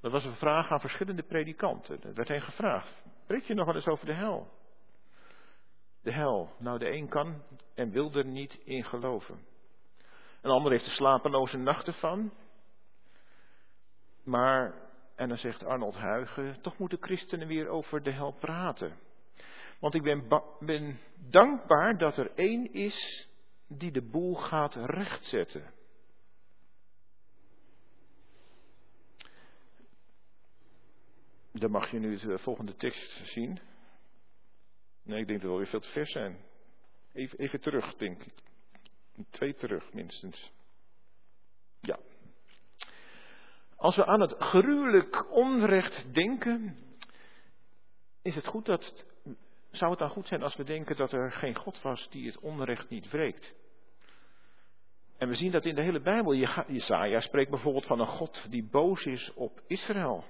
Dat 0.00 0.12
was 0.12 0.24
een 0.24 0.36
vraag 0.36 0.70
aan 0.70 0.80
verschillende 0.80 1.22
predikanten. 1.22 2.02
Er 2.02 2.14
werd 2.14 2.28
hen 2.28 2.42
gevraagd, 2.42 3.04
preek 3.26 3.42
je 3.42 3.54
nog 3.54 3.66
wel 3.66 3.74
eens 3.74 3.88
over 3.88 4.06
de 4.06 4.14
hel? 4.14 4.54
De 6.06 6.12
hel. 6.12 6.50
Nou, 6.58 6.78
de 6.78 6.90
een 6.90 7.08
kan 7.08 7.42
en 7.74 7.90
wil 7.90 8.12
er 8.12 8.24
niet 8.24 8.58
in 8.64 8.84
geloven. 8.84 9.46
Een 10.40 10.50
ander 10.50 10.72
heeft 10.72 10.86
er 10.86 10.92
slapeloze 10.92 11.56
nachten 11.56 11.94
van. 11.94 12.32
Maar, 14.24 14.74
en 15.16 15.28
dan 15.28 15.38
zegt 15.38 15.64
Arnold 15.64 15.94
Huigen, 15.94 16.60
toch 16.60 16.78
moeten 16.78 16.98
christenen 17.00 17.46
weer 17.46 17.68
over 17.68 18.02
de 18.02 18.10
hel 18.10 18.32
praten. 18.32 18.98
Want 19.80 19.94
ik 19.94 20.02
ben, 20.02 20.28
ben 20.60 21.00
dankbaar 21.30 21.98
dat 21.98 22.16
er 22.16 22.30
één 22.34 22.72
is 22.72 23.28
die 23.68 23.90
de 23.90 24.02
boel 24.02 24.34
gaat 24.34 24.74
rechtzetten. 24.74 25.74
Dan 31.52 31.70
mag 31.70 31.90
je 31.90 31.98
nu 31.98 32.16
de 32.18 32.38
volgende 32.38 32.76
tekst 32.76 33.20
zien. 33.24 33.60
Nee, 35.06 35.20
ik 35.20 35.26
denk 35.26 35.40
dat 35.40 35.50
we 35.50 35.56
weer 35.56 35.66
veel 35.66 35.80
te 35.80 35.88
ver 35.88 36.06
zijn. 36.06 36.38
Even, 37.12 37.38
even 37.38 37.60
terug, 37.60 37.94
denk 37.94 38.24
ik. 38.24 38.34
Twee 39.30 39.54
terug, 39.54 39.92
minstens. 39.92 40.52
Ja. 41.80 41.98
Als 43.76 43.96
we 43.96 44.06
aan 44.06 44.20
het 44.20 44.34
gruwelijk 44.38 45.32
onrecht 45.32 46.14
denken, 46.14 46.76
is 48.22 48.34
het 48.34 48.46
goed 48.46 48.66
dat, 48.66 49.04
zou 49.70 49.90
het 49.90 49.98
dan 49.98 50.10
goed 50.10 50.26
zijn 50.26 50.42
als 50.42 50.56
we 50.56 50.64
denken 50.64 50.96
dat 50.96 51.12
er 51.12 51.32
geen 51.32 51.54
God 51.54 51.82
was 51.82 52.08
die 52.10 52.26
het 52.26 52.38
onrecht 52.38 52.88
niet 52.88 53.10
wreekt? 53.10 53.54
En 55.18 55.28
we 55.28 55.34
zien 55.34 55.50
dat 55.50 55.64
in 55.64 55.74
de 55.74 55.82
hele 55.82 56.00
Bijbel. 56.00 56.34
Jesaja 56.66 57.20
spreekt 57.20 57.50
bijvoorbeeld 57.50 57.86
van 57.86 58.00
een 58.00 58.06
God 58.06 58.46
die 58.50 58.68
boos 58.70 59.04
is 59.04 59.32
op 59.34 59.60
Israël. 59.66 60.24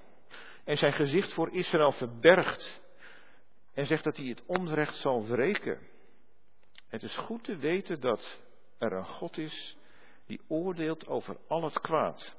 En 0.63 0.77
zijn 0.77 0.93
gezicht 0.93 1.33
voor 1.33 1.53
Israël 1.53 1.91
verbergt. 1.91 2.81
En 3.77 3.85
zegt 3.85 4.03
dat 4.03 4.17
hij 4.17 4.25
het 4.25 4.43
onrecht 4.45 4.95
zal 4.95 5.27
wreken. 5.27 5.79
Het 6.87 7.03
is 7.03 7.15
goed 7.15 7.43
te 7.43 7.55
weten 7.55 7.99
dat 7.99 8.39
er 8.77 8.91
een 8.91 9.05
God 9.05 9.37
is 9.37 9.77
die 10.25 10.41
oordeelt 10.47 11.07
over 11.07 11.37
al 11.47 11.63
het 11.63 11.79
kwaad. 11.79 12.35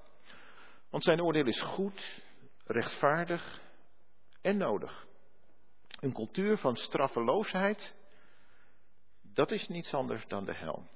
Want 0.90 1.04
zijn 1.04 1.22
oordeel 1.22 1.46
is 1.46 1.60
goed, 1.60 2.22
rechtvaardig 2.64 3.60
en 4.40 4.56
nodig. 4.56 5.06
Een 6.00 6.12
cultuur 6.12 6.58
van 6.58 6.76
straffeloosheid, 6.76 7.94
dat 9.22 9.50
is 9.50 9.68
niets 9.68 9.94
anders 9.94 10.26
dan 10.26 10.44
de 10.44 10.54
hel. 10.54 10.86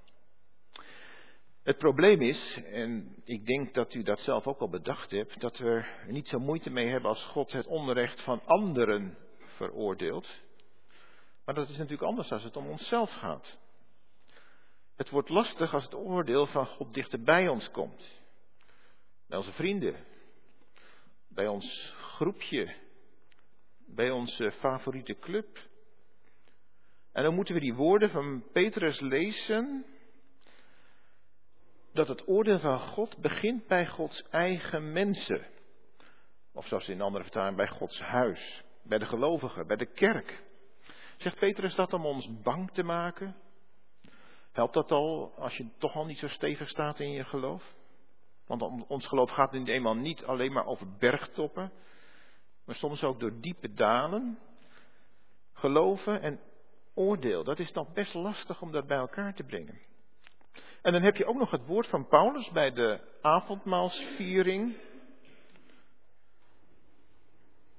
Het 1.62 1.78
probleem 1.78 2.22
is, 2.22 2.60
en 2.72 3.16
ik 3.24 3.46
denk 3.46 3.74
dat 3.74 3.94
u 3.94 4.02
dat 4.02 4.20
zelf 4.20 4.46
ook 4.46 4.60
al 4.60 4.68
bedacht 4.68 5.10
hebt, 5.10 5.40
dat 5.40 5.58
we 5.58 5.68
er 5.68 6.06
niet 6.06 6.28
zo 6.28 6.38
moeite 6.38 6.70
mee 6.70 6.88
hebben 6.88 7.10
als 7.10 7.24
God 7.24 7.52
het 7.52 7.66
onrecht 7.66 8.22
van 8.22 8.40
anderen 8.44 9.21
veroordeelt. 9.52 10.28
Maar 11.44 11.54
dat 11.54 11.68
is 11.68 11.76
natuurlijk 11.76 12.08
anders 12.08 12.30
als 12.30 12.42
het 12.42 12.56
om 12.56 12.66
onszelf 12.66 13.10
gaat. 13.10 13.58
Het 14.96 15.10
wordt 15.10 15.28
lastig 15.28 15.74
als 15.74 15.84
het 15.84 15.94
oordeel 15.94 16.46
van 16.46 16.66
God 16.66 16.94
dichter 16.94 17.22
bij 17.22 17.48
ons 17.48 17.70
komt. 17.70 18.20
Bij 19.26 19.38
onze 19.38 19.52
vrienden, 19.52 20.04
bij 21.28 21.46
ons 21.46 21.94
groepje, 22.00 22.74
bij 23.86 24.10
onze 24.10 24.52
favoriete 24.52 25.18
club. 25.18 25.58
En 27.12 27.22
dan 27.22 27.34
moeten 27.34 27.54
we 27.54 27.60
die 27.60 27.74
woorden 27.74 28.10
van 28.10 28.44
Petrus 28.52 29.00
lezen 29.00 29.84
dat 31.92 32.08
het 32.08 32.28
oordeel 32.28 32.58
van 32.58 32.78
God 32.78 33.16
begint 33.18 33.66
bij 33.66 33.86
Gods 33.86 34.22
eigen 34.30 34.92
mensen. 34.92 35.46
Of 36.52 36.66
zoals 36.66 36.88
in 36.88 37.00
andere 37.00 37.24
vertalingen 37.24 37.56
bij 37.56 37.68
Gods 37.68 38.00
huis, 38.00 38.62
bij 38.82 38.98
de 38.98 39.06
gelovigen, 39.06 39.66
bij 39.66 39.76
de 39.76 39.92
kerk. 39.92 40.42
Zegt 41.16 41.38
Petrus 41.38 41.74
dat 41.74 41.92
om 41.92 42.06
ons 42.06 42.42
bang 42.42 42.70
te 42.70 42.82
maken? 42.82 43.36
Helpt 44.52 44.74
dat 44.74 44.92
al 44.92 45.32
als 45.36 45.56
je 45.56 45.68
toch 45.78 45.94
al 45.94 46.04
niet 46.04 46.18
zo 46.18 46.28
stevig 46.28 46.68
staat 46.68 47.00
in 47.00 47.10
je 47.10 47.24
geloof? 47.24 47.74
Want 48.46 48.88
ons 48.88 49.06
geloof 49.06 49.30
gaat 49.30 49.52
niet 49.52 49.68
eenmaal 49.68 49.96
niet 49.96 50.24
alleen 50.24 50.52
maar 50.52 50.66
over 50.66 50.96
bergtoppen, 50.98 51.72
maar 52.64 52.74
soms 52.74 53.04
ook 53.04 53.20
door 53.20 53.40
diepe 53.40 53.72
dalen. 53.72 54.38
Geloven 55.52 56.22
en 56.22 56.40
oordeel, 56.94 57.44
dat 57.44 57.58
is 57.58 57.72
nog 57.72 57.92
best 57.92 58.14
lastig 58.14 58.60
om 58.60 58.72
dat 58.72 58.86
bij 58.86 58.96
elkaar 58.96 59.34
te 59.34 59.44
brengen. 59.44 59.80
En 60.82 60.92
dan 60.92 61.02
heb 61.02 61.16
je 61.16 61.26
ook 61.26 61.36
nog 61.36 61.50
het 61.50 61.66
woord 61.66 61.86
van 61.86 62.08
Paulus 62.08 62.50
bij 62.50 62.72
de 62.72 63.00
avondmaalsviering. 63.20 64.76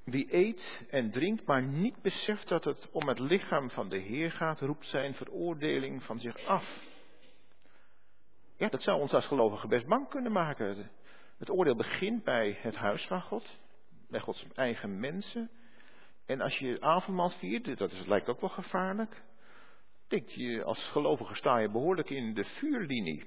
Wie 0.03 0.35
eet 0.35 0.85
en 0.89 1.11
drinkt, 1.11 1.45
maar 1.45 1.63
niet 1.63 2.01
beseft 2.01 2.47
dat 2.47 2.63
het 2.63 2.89
om 2.91 3.07
het 3.07 3.19
lichaam 3.19 3.69
van 3.69 3.89
de 3.89 3.97
Heer 3.97 4.31
gaat, 4.31 4.59
roept 4.59 4.85
zijn 4.85 5.13
veroordeling 5.13 6.03
van 6.03 6.19
zich 6.19 6.45
af. 6.45 6.91
Ja, 8.57 8.69
dat 8.69 8.81
zou 8.81 9.01
ons 9.01 9.13
als 9.13 9.25
gelovigen 9.25 9.69
best 9.69 9.85
bang 9.85 10.09
kunnen 10.09 10.31
maken. 10.31 10.91
Het 11.37 11.49
oordeel 11.49 11.75
begint 11.75 12.23
bij 12.23 12.57
het 12.61 12.75
huis 12.75 13.05
van 13.07 13.21
God, 13.21 13.59
bij 14.09 14.19
Gods 14.19 14.45
eigen 14.53 14.99
mensen. 14.99 15.49
En 16.25 16.41
als 16.41 16.57
je 16.57 16.81
avondmaal 16.81 17.29
viert, 17.29 17.77
dat 17.77 18.07
lijkt 18.07 18.29
ook 18.29 18.41
wel 18.41 18.49
gevaarlijk. 18.49 19.23
Denk 20.07 20.29
je, 20.29 20.63
als 20.63 20.89
gelovige 20.91 21.35
sta 21.35 21.57
je 21.57 21.69
behoorlijk 21.69 22.09
in 22.09 22.33
de 22.33 22.43
vuurlinie. 22.43 23.25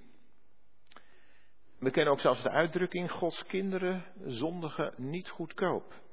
We 1.79 1.91
kennen 1.91 2.13
ook 2.13 2.21
zelfs 2.21 2.43
de 2.43 2.51
uitdrukking, 2.51 3.11
Gods 3.11 3.45
kinderen 3.47 4.05
zondigen 4.25 4.95
niet 4.97 5.29
goedkoop. 5.29 6.05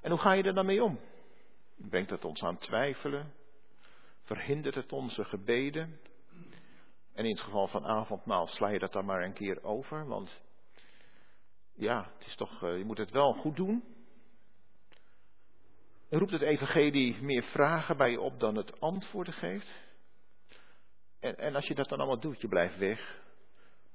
En 0.00 0.10
hoe 0.10 0.20
ga 0.20 0.32
je 0.32 0.42
er 0.42 0.54
dan 0.54 0.66
mee 0.66 0.84
om? 0.84 1.00
Brengt 1.76 2.10
het 2.10 2.24
ons 2.24 2.42
aan 2.42 2.58
twijfelen? 2.58 3.32
Verhindert 4.22 4.74
het 4.74 4.92
onze 4.92 5.24
gebeden? 5.24 6.00
En 7.14 7.24
in 7.24 7.30
het 7.30 7.40
geval 7.40 7.66
van 7.66 7.86
avondmaal 7.86 8.46
sla 8.46 8.68
je 8.68 8.78
dat 8.78 8.92
dan 8.92 9.04
maar 9.04 9.22
een 9.22 9.32
keer 9.32 9.62
over, 9.62 10.06
want 10.06 10.40
ja, 11.74 12.10
het 12.18 12.26
is 12.26 12.36
toch, 12.36 12.62
eh, 12.62 12.78
je 12.78 12.84
moet 12.84 12.98
het 12.98 13.10
wel 13.10 13.32
goed 13.32 13.56
doen. 13.56 13.84
Roept 16.10 16.32
het 16.32 16.42
evangelie 16.42 17.22
meer 17.22 17.42
vragen 17.42 17.96
bij 17.96 18.10
je 18.10 18.20
op 18.20 18.40
dan 18.40 18.56
het 18.56 18.80
antwoorden 18.80 19.34
geeft? 19.34 19.86
En, 21.20 21.36
en 21.38 21.54
als 21.54 21.66
je 21.66 21.74
dat 21.74 21.88
dan 21.88 21.98
allemaal 21.98 22.20
doet, 22.20 22.40
je 22.40 22.48
blijft 22.48 22.78
weg. 22.78 23.20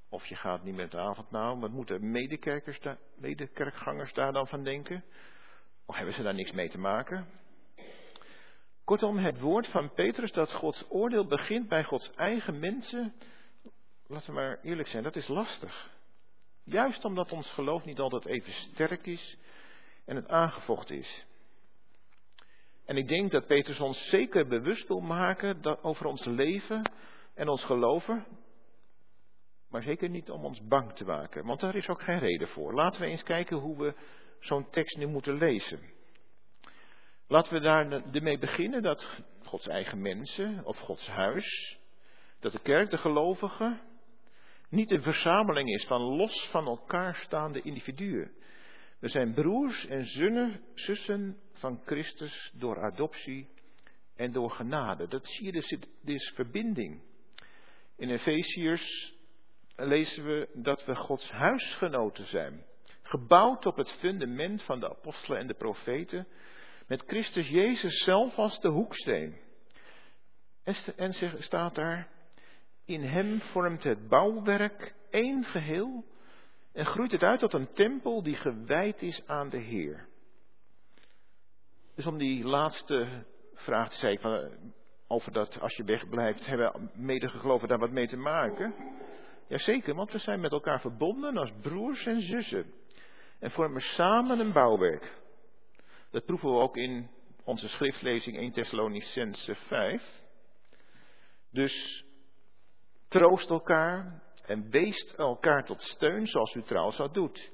Of 0.09 0.25
je 0.25 0.35
gaat 0.35 0.63
niet 0.63 0.75
met 0.75 0.91
de 0.91 0.97
avondmaal, 0.97 1.59
wat 1.59 1.71
moeten 1.71 2.11
medekerkers 2.11 2.79
daar, 2.79 2.97
medekerkgangers 3.15 4.13
daar 4.13 4.31
dan 4.31 4.47
van 4.47 4.63
denken? 4.63 5.03
Of 5.85 5.95
hebben 5.95 6.13
ze 6.13 6.23
daar 6.23 6.33
niks 6.33 6.51
mee 6.51 6.69
te 6.69 6.79
maken? 6.79 7.27
Kortom, 8.83 9.17
het 9.17 9.39
woord 9.39 9.67
van 9.67 9.93
Petrus 9.93 10.31
dat 10.31 10.51
Gods 10.51 10.85
oordeel 10.89 11.25
begint 11.25 11.67
bij 11.67 11.83
Gods 11.83 12.11
eigen 12.15 12.59
mensen, 12.59 13.13
laten 14.07 14.27
we 14.27 14.33
maar 14.33 14.59
eerlijk 14.61 14.87
zijn, 14.87 15.03
dat 15.03 15.15
is 15.15 15.27
lastig. 15.27 15.89
Juist 16.63 17.05
omdat 17.05 17.31
ons 17.31 17.51
geloof 17.51 17.85
niet 17.85 17.99
altijd 17.99 18.25
even 18.25 18.53
sterk 18.53 19.05
is 19.05 19.37
en 20.05 20.15
het 20.15 20.27
aangevochten 20.27 20.97
is. 20.97 21.25
En 22.85 22.97
ik 22.97 23.07
denk 23.07 23.31
dat 23.31 23.47
Petrus 23.47 23.79
ons 23.79 24.09
zeker 24.09 24.47
bewust 24.47 24.87
wil 24.87 24.99
maken 24.99 25.83
over 25.83 26.05
ons 26.05 26.25
leven 26.25 26.91
en 27.35 27.47
ons 27.47 27.63
geloven. 27.63 28.25
Maar 29.69 29.81
zeker 29.81 30.09
niet 30.09 30.29
om 30.29 30.45
ons 30.45 30.67
bang 30.67 30.93
te 30.93 31.05
maken, 31.05 31.45
want 31.45 31.59
daar 31.59 31.75
is 31.75 31.87
ook 31.87 32.01
geen 32.01 32.19
reden 32.19 32.47
voor. 32.47 32.73
Laten 32.73 33.01
we 33.01 33.07
eens 33.07 33.23
kijken 33.23 33.57
hoe 33.57 33.77
we 33.77 33.93
zo'n 34.43 34.69
tekst 34.69 34.97
nu 34.97 35.05
moeten 35.05 35.37
lezen. 35.37 35.79
Laten 37.27 37.53
we 37.53 37.59
daar 37.59 38.11
beginnen 38.39 38.81
dat 38.81 39.05
Gods 39.43 39.67
eigen 39.67 40.01
mensen 40.01 40.65
of 40.65 40.77
Gods 40.79 41.07
huis, 41.07 41.77
dat 42.39 42.51
de 42.51 42.59
kerk, 42.59 42.89
de 42.89 42.97
gelovigen, 42.97 43.81
niet 44.69 44.91
een 44.91 45.01
verzameling 45.01 45.69
is 45.69 45.85
van 45.85 46.01
los 46.01 46.47
van 46.51 46.65
elkaar 46.65 47.15
staande 47.15 47.61
individuen. 47.61 48.31
We 48.99 49.09
zijn 49.09 49.33
broers 49.33 49.85
en 49.85 50.05
zussen 50.73 51.37
van 51.53 51.81
Christus 51.85 52.51
door 52.53 52.81
adoptie 52.81 53.47
en 54.15 54.31
door 54.31 54.51
genade. 54.51 55.07
Dat 55.07 55.27
zie 55.27 55.45
je, 55.45 55.51
dus, 55.51 55.77
is 56.03 56.31
verbinding. 56.35 57.01
In 57.97 58.09
Efeziërs 58.09 59.13
lezen 59.75 60.25
we 60.25 60.49
dat 60.53 60.85
we 60.85 60.95
Gods 60.95 61.31
huisgenoten 61.31 62.25
zijn. 62.25 62.65
Gebouwd 63.13 63.65
op 63.65 63.75
het 63.75 63.91
fundament 63.91 64.63
van 64.63 64.79
de 64.79 64.89
apostelen 64.89 65.39
en 65.39 65.47
de 65.47 65.53
profeten. 65.53 66.27
Met 66.87 67.03
Christus 67.07 67.49
Jezus 67.49 68.03
zelf 68.03 68.37
als 68.37 68.59
de 68.59 68.67
hoeksteen. 68.67 69.37
En 70.95 71.13
staat 71.43 71.75
daar, 71.75 72.07
in 72.85 73.01
hem 73.01 73.41
vormt 73.41 73.83
het 73.83 74.07
bouwwerk 74.07 74.95
één 75.09 75.43
geheel 75.43 76.05
en 76.71 76.85
groeit 76.85 77.11
het 77.11 77.23
uit 77.23 77.39
tot 77.39 77.53
een 77.53 77.73
tempel 77.73 78.23
die 78.23 78.35
gewijd 78.35 79.01
is 79.01 79.27
aan 79.27 79.49
de 79.49 79.59
Heer. 79.59 80.07
Dus 81.95 82.05
om 82.05 82.17
die 82.17 82.43
laatste 82.43 83.25
vraag 83.53 83.89
te 83.89 83.97
zeggen, 83.97 84.73
over 85.07 85.31
dat 85.31 85.59
als 85.59 85.75
je 85.75 85.83
wegblijft, 85.83 86.45
hebben 86.45 86.91
medegeloven 86.93 87.67
daar 87.67 87.79
wat 87.79 87.91
mee 87.91 88.07
te 88.07 88.17
maken? 88.17 88.75
Jazeker, 89.47 89.95
want 89.95 90.11
we 90.11 90.17
zijn 90.17 90.39
met 90.39 90.51
elkaar 90.51 90.81
verbonden 90.81 91.37
als 91.37 91.51
broers 91.61 92.05
en 92.05 92.21
zussen. 92.21 92.81
En 93.43 93.51
vormen 93.51 93.81
samen 93.81 94.39
een 94.39 94.51
bouwwerk. 94.51 95.13
Dat 96.11 96.25
proeven 96.25 96.49
we 96.49 96.59
ook 96.59 96.77
in 96.77 97.09
onze 97.43 97.67
schriftlezing 97.67 98.37
1 98.37 98.51
Thessalonicense 98.51 99.55
5. 99.55 100.03
Dus 101.51 102.05
troost 103.07 103.49
elkaar 103.49 104.21
en 104.45 104.69
weest 104.69 105.13
elkaar 105.13 105.65
tot 105.65 105.81
steun 105.81 106.27
zoals 106.27 106.53
u 106.53 106.61
trouwens 106.61 106.99
al 106.99 107.11
doet. 107.11 107.51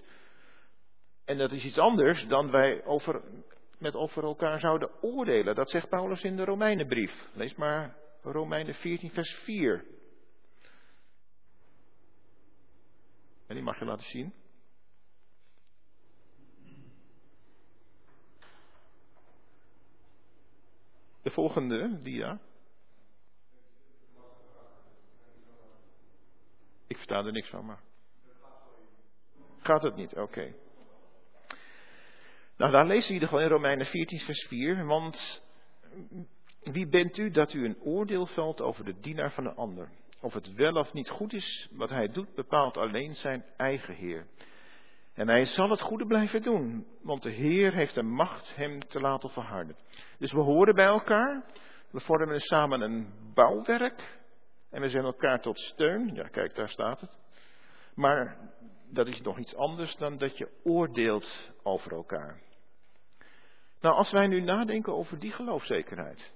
En 1.26 1.38
dat 1.38 1.52
is 1.52 1.64
iets 1.64 1.78
anders 1.78 2.28
dan 2.28 2.52
wij 2.52 2.86
over 2.86 3.22
met 3.78 3.96
over 3.96 4.24
elkaar 4.24 4.60
zouden 4.60 4.92
oordelen. 5.02 5.56
Dat 5.56 5.70
zegt 5.70 5.90
Paulus 5.90 6.24
in 6.24 6.36
de 6.36 6.46
Romeinenbrief. 6.46 7.28
Lees 7.34 7.56
maar 7.56 7.96
Romeinen 8.22 8.74
14, 8.74 9.12
vers 9.12 9.32
4. 9.44 9.86
En 13.48 13.56
die 13.56 13.64
mag 13.64 13.80
je 13.80 13.86
laten 13.86 14.10
zien. 14.10 14.34
De 21.22 21.30
volgende 21.30 22.00
dia. 22.02 22.40
Ik 26.88 26.96
versta 26.96 27.26
er 27.26 27.32
niks 27.32 27.50
van, 27.50 27.66
maar. 27.66 27.82
Gaat 29.60 29.84
het 29.84 29.96
niet? 29.96 30.16
Oké. 30.16 30.54
Nou, 32.58 32.72
daar 32.72 32.86
lezen 32.86 33.02
we 33.02 33.08
in 33.08 33.14
ieder 33.14 33.28
geval 33.28 33.44
in 33.44 33.50
Romeinen 33.50 33.86
14, 33.86 34.20
vers 34.20 34.46
4. 34.48 34.86
Want 34.86 35.44
wie 36.62 36.88
bent 36.88 37.18
u 37.18 37.32
dat 37.32 37.54
u 37.54 37.66
een 37.66 37.82
oordeel 37.82 38.26
velt 38.26 38.62
over 38.62 38.86
de 38.86 39.00
dienaar 39.00 39.32
van 39.32 39.46
een 39.46 39.56
ander? 39.56 39.90
Of 40.22 40.34
het 40.34 40.54
wel 40.54 40.74
of 40.74 40.94
niet 40.94 41.10
goed 41.10 41.34
is 41.34 41.68
wat 41.72 41.90
hij 41.90 42.08
doet, 42.08 42.36
bepaalt 42.36 42.78
alleen 42.78 43.16
zijn 43.16 43.46
eigen 43.58 43.96
Heer. 43.96 44.28
En 45.20 45.28
hij 45.28 45.46
zal 45.46 45.70
het 45.70 45.82
goede 45.82 46.06
blijven 46.06 46.42
doen, 46.42 46.88
want 47.02 47.24
de 47.24 47.30
Heer 47.30 47.74
heeft 47.74 47.96
de 47.96 48.04
macht 48.04 48.56
hem 48.56 48.88
te 48.88 49.00
laten 49.00 49.30
verharden. 49.30 49.76
Dus 50.18 50.32
we 50.32 50.40
horen 50.40 50.76
bij 50.76 50.86
elkaar, 50.86 51.44
we 51.92 52.00
vormen 52.00 52.40
samen 52.40 52.82
een 52.82 53.14
bouwwerk 53.34 54.20
en 54.70 54.82
we 54.82 54.90
zijn 54.90 55.04
elkaar 55.04 55.42
tot 55.42 55.60
steun. 55.60 56.16
Ja, 56.16 56.28
kijk, 56.28 56.56
daar 56.56 56.70
staat 56.70 57.02
het. 57.02 57.18
Maar 57.96 58.38
dat 58.92 59.08
is 59.08 59.22
nog 59.22 59.38
iets 59.40 59.56
anders 59.56 59.96
dan 59.96 60.18
dat 60.18 60.38
je 60.38 60.60
oordeelt 60.64 61.52
over 61.64 61.92
elkaar. 61.92 62.42
Nou, 63.82 63.96
als 63.96 64.12
wij 64.12 64.28
nu 64.28 64.42
nadenken 64.42 64.94
over 64.94 65.20
die 65.20 65.32
geloofzekerheid, 65.32 66.32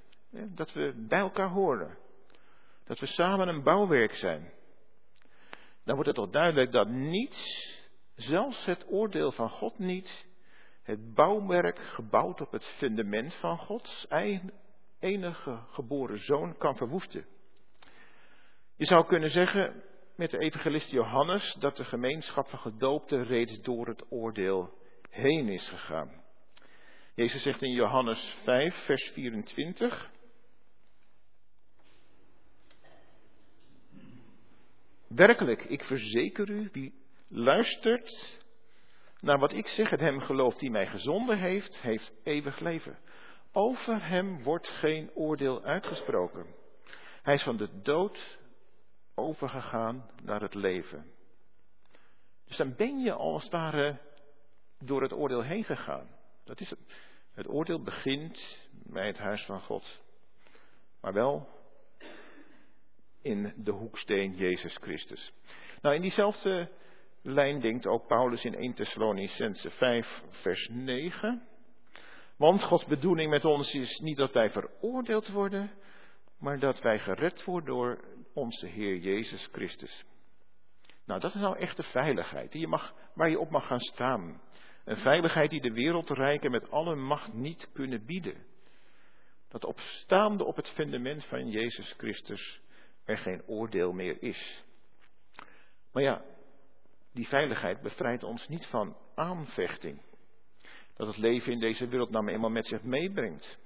dat 0.55 0.73
we 0.73 1.05
bij 1.07 1.19
elkaar 1.19 1.49
horen, 1.49 1.97
dat 2.85 2.99
we 2.99 3.05
samen 3.05 3.47
een 3.47 3.63
bouwwerk 3.63 4.15
zijn, 4.15 4.51
dan 5.83 5.95
wordt 5.95 6.05
het 6.05 6.15
toch 6.15 6.29
duidelijk 6.29 6.71
dat 6.71 6.87
niets, 6.87 7.71
zelfs 8.15 8.65
het 8.65 8.85
oordeel 8.87 9.31
van 9.31 9.49
God 9.49 9.79
niet, 9.79 10.25
het 10.83 11.13
bouwwerk 11.13 11.79
gebouwd 11.79 12.41
op 12.41 12.51
het 12.51 12.65
fundament 12.65 13.33
van 13.33 13.57
Gods 13.57 14.07
enige 14.99 15.59
geboren 15.69 16.19
zoon 16.19 16.57
kan 16.57 16.75
verwoesten. 16.75 17.25
Je 18.75 18.85
zou 18.85 19.05
kunnen 19.05 19.31
zeggen 19.31 19.83
met 20.15 20.31
de 20.31 20.37
evangelist 20.37 20.91
Johannes 20.91 21.55
dat 21.59 21.77
de 21.77 21.83
gemeenschap 21.83 22.47
van 22.47 22.59
gedoopten 22.59 23.23
reeds 23.23 23.61
door 23.61 23.87
het 23.87 24.11
oordeel 24.11 24.73
heen 25.09 25.49
is 25.49 25.69
gegaan. 25.69 26.23
Jezus 27.15 27.41
zegt 27.41 27.61
in 27.61 27.71
Johannes 27.71 28.35
5, 28.43 28.75
vers 28.85 29.11
24. 29.13 30.11
Werkelijk, 35.07 35.63
ik 35.63 35.83
verzeker 35.83 36.49
u, 36.49 36.69
wie 36.71 37.02
luistert 37.27 38.41
naar 39.19 39.39
wat 39.39 39.53
ik 39.53 39.67
zeg 39.67 39.91
en 39.91 39.99
hem 39.99 40.19
gelooft 40.19 40.59
die 40.59 40.71
mij 40.71 40.87
gezonden 40.87 41.37
heeft, 41.37 41.77
heeft 41.77 42.11
eeuwig 42.23 42.59
leven. 42.59 42.97
Over 43.51 44.07
hem 44.07 44.43
wordt 44.43 44.67
geen 44.67 45.11
oordeel 45.13 45.63
uitgesproken. 45.63 46.45
Hij 47.21 47.33
is 47.33 47.43
van 47.43 47.57
de 47.57 47.81
dood 47.81 48.37
overgegaan 49.15 50.09
naar 50.21 50.41
het 50.41 50.53
leven. 50.53 51.11
Dus 52.47 52.57
dan 52.57 52.75
ben 52.75 52.99
je 52.99 53.13
als 53.13 53.43
het 53.43 53.51
ware 53.51 53.97
door 54.79 55.01
het 55.01 55.13
oordeel 55.13 55.41
heen 55.41 55.63
gegaan. 55.63 56.07
Dat 56.43 56.59
is 56.59 56.69
het. 56.69 56.79
Het 57.33 57.47
oordeel 57.47 57.81
begint 57.81 58.57
bij 58.71 59.07
het 59.07 59.17
huis 59.17 59.45
van 59.45 59.61
God. 59.61 60.01
Maar 61.01 61.13
wel 61.13 61.47
in 63.21 63.53
de 63.55 63.71
hoeksteen 63.71 64.35
Jezus 64.35 64.77
Christus. 64.81 65.33
Nou, 65.81 65.95
in 65.95 66.01
diezelfde 66.01 66.69
lijn 67.23 67.59
denkt 67.59 67.87
ook 67.87 68.07
Paulus 68.07 68.43
in 68.43 68.55
1 68.55 68.73
Thessalonicense 68.73 69.69
5, 69.69 70.23
vers 70.29 70.69
9. 70.71 71.47
Want 72.37 72.63
Gods 72.63 72.85
bedoeling 72.85 73.29
met 73.29 73.45
ons 73.45 73.73
is 73.73 73.99
niet 73.99 74.17
dat 74.17 74.33
wij 74.33 74.49
veroordeeld 74.49 75.29
worden, 75.29 75.71
maar 76.39 76.59
dat 76.59 76.81
wij 76.81 76.99
gered 76.99 77.43
worden 77.43 77.75
door 77.75 78.03
onze 78.33 78.67
Heer 78.67 78.97
Jezus 78.97 79.49
Christus. 79.51 80.05
Nou, 81.05 81.19
dat 81.19 81.35
is 81.35 81.41
nou 81.41 81.57
echt 81.57 81.77
de 81.77 81.83
veiligheid 81.83 82.51
die 82.51 82.61
je 82.61 82.67
mag, 82.67 82.93
waar 83.13 83.29
je 83.29 83.39
op 83.39 83.49
mag 83.49 83.67
gaan 83.67 83.79
staan. 83.79 84.41
Een 84.85 84.97
veiligheid 84.97 85.49
die 85.49 85.61
de 85.61 85.71
wereldrijken 85.71 86.51
met 86.51 86.71
alle 86.71 86.95
macht 86.95 87.33
niet 87.33 87.69
kunnen 87.73 88.05
bieden. 88.05 88.45
Dat 89.47 89.65
opstaande 89.65 90.45
op 90.45 90.55
het 90.55 90.69
fundament 90.69 91.25
van 91.25 91.49
Jezus 91.49 91.93
Christus 91.97 92.61
er 93.05 93.17
geen 93.17 93.43
oordeel 93.45 93.91
meer 93.91 94.23
is. 94.23 94.63
Maar 95.91 96.03
ja, 96.03 96.25
die 97.13 97.27
veiligheid 97.27 97.81
bevrijdt 97.81 98.23
ons 98.23 98.47
niet 98.47 98.65
van 98.65 98.97
aanvechting. 99.15 100.01
Dat 100.95 101.07
het 101.07 101.17
leven 101.17 101.51
in 101.51 101.59
deze 101.59 101.87
wereld 101.87 102.09
nou 102.09 102.27
eenmaal 102.27 102.49
met 102.49 102.67
zich 102.67 102.83
meebrengt. 102.83 103.57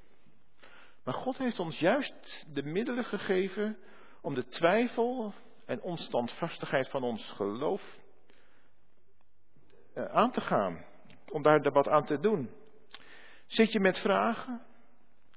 Maar 1.03 1.13
God 1.13 1.37
heeft 1.37 1.59
ons 1.59 1.79
juist 1.79 2.45
de 2.53 2.63
middelen 2.63 3.03
gegeven 3.03 3.77
om 4.21 4.33
de 4.33 4.47
twijfel 4.47 5.33
en 5.65 5.81
onstandvastigheid 5.81 6.89
van 6.89 7.03
ons 7.03 7.31
geloof 7.31 7.81
eh, 9.93 10.05
aan 10.05 10.31
te 10.31 10.41
gaan. 10.41 10.85
Om 11.29 11.41
daar 11.41 11.71
wat 11.71 11.87
aan 11.87 12.05
te 12.05 12.19
doen. 12.19 12.49
Zit 13.45 13.71
je 13.71 13.79
met 13.79 13.97
vragen? 13.97 14.61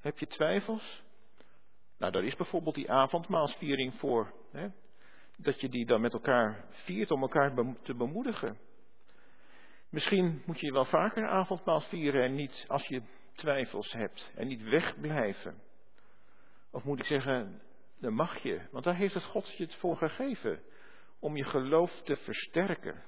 Heb 0.01 0.19
je 0.19 0.27
twijfels? 0.27 1.03
Nou, 1.99 2.13
daar 2.13 2.25
is 2.25 2.37
bijvoorbeeld 2.37 2.75
die 2.75 2.91
avondmaalsviering 2.91 3.95
voor. 3.95 4.33
Hè? 4.53 4.69
Dat 5.43 5.61
je 5.61 5.69
die 5.69 5.87
dan 5.87 6.01
met 6.01 6.13
elkaar 6.13 6.65
viert 6.71 7.11
om 7.11 7.23
elkaar 7.23 7.75
te 7.83 7.95
bemoedigen. 7.95 8.59
Misschien 9.91 10.43
moet 10.47 10.61
je 10.61 10.73
wel 10.73 10.85
vaker 10.85 11.29
avondmaal 11.29 11.81
vieren 11.81 12.23
en 12.23 12.35
niet 12.35 12.65
als 12.69 12.87
je 12.87 13.03
twijfels 13.35 13.93
hebt 13.93 14.31
en 14.35 14.47
niet 14.47 14.63
wegblijven. 14.63 15.63
Of 16.71 16.85
moet 16.85 16.99
ik 16.99 17.05
zeggen, 17.05 17.63
dan 18.01 18.15
mag 18.15 18.39
je, 18.39 18.61
want 18.71 18.85
daar 18.85 18.97
heeft 18.97 19.15
het 19.15 19.25
God 19.25 19.57
je 19.57 19.65
het 19.65 19.75
voor 19.75 19.97
gegeven. 19.97 20.63
Om 21.21 21.37
je 21.37 21.45
geloof 21.45 22.03
te 22.03 22.17
versterken. 22.17 23.03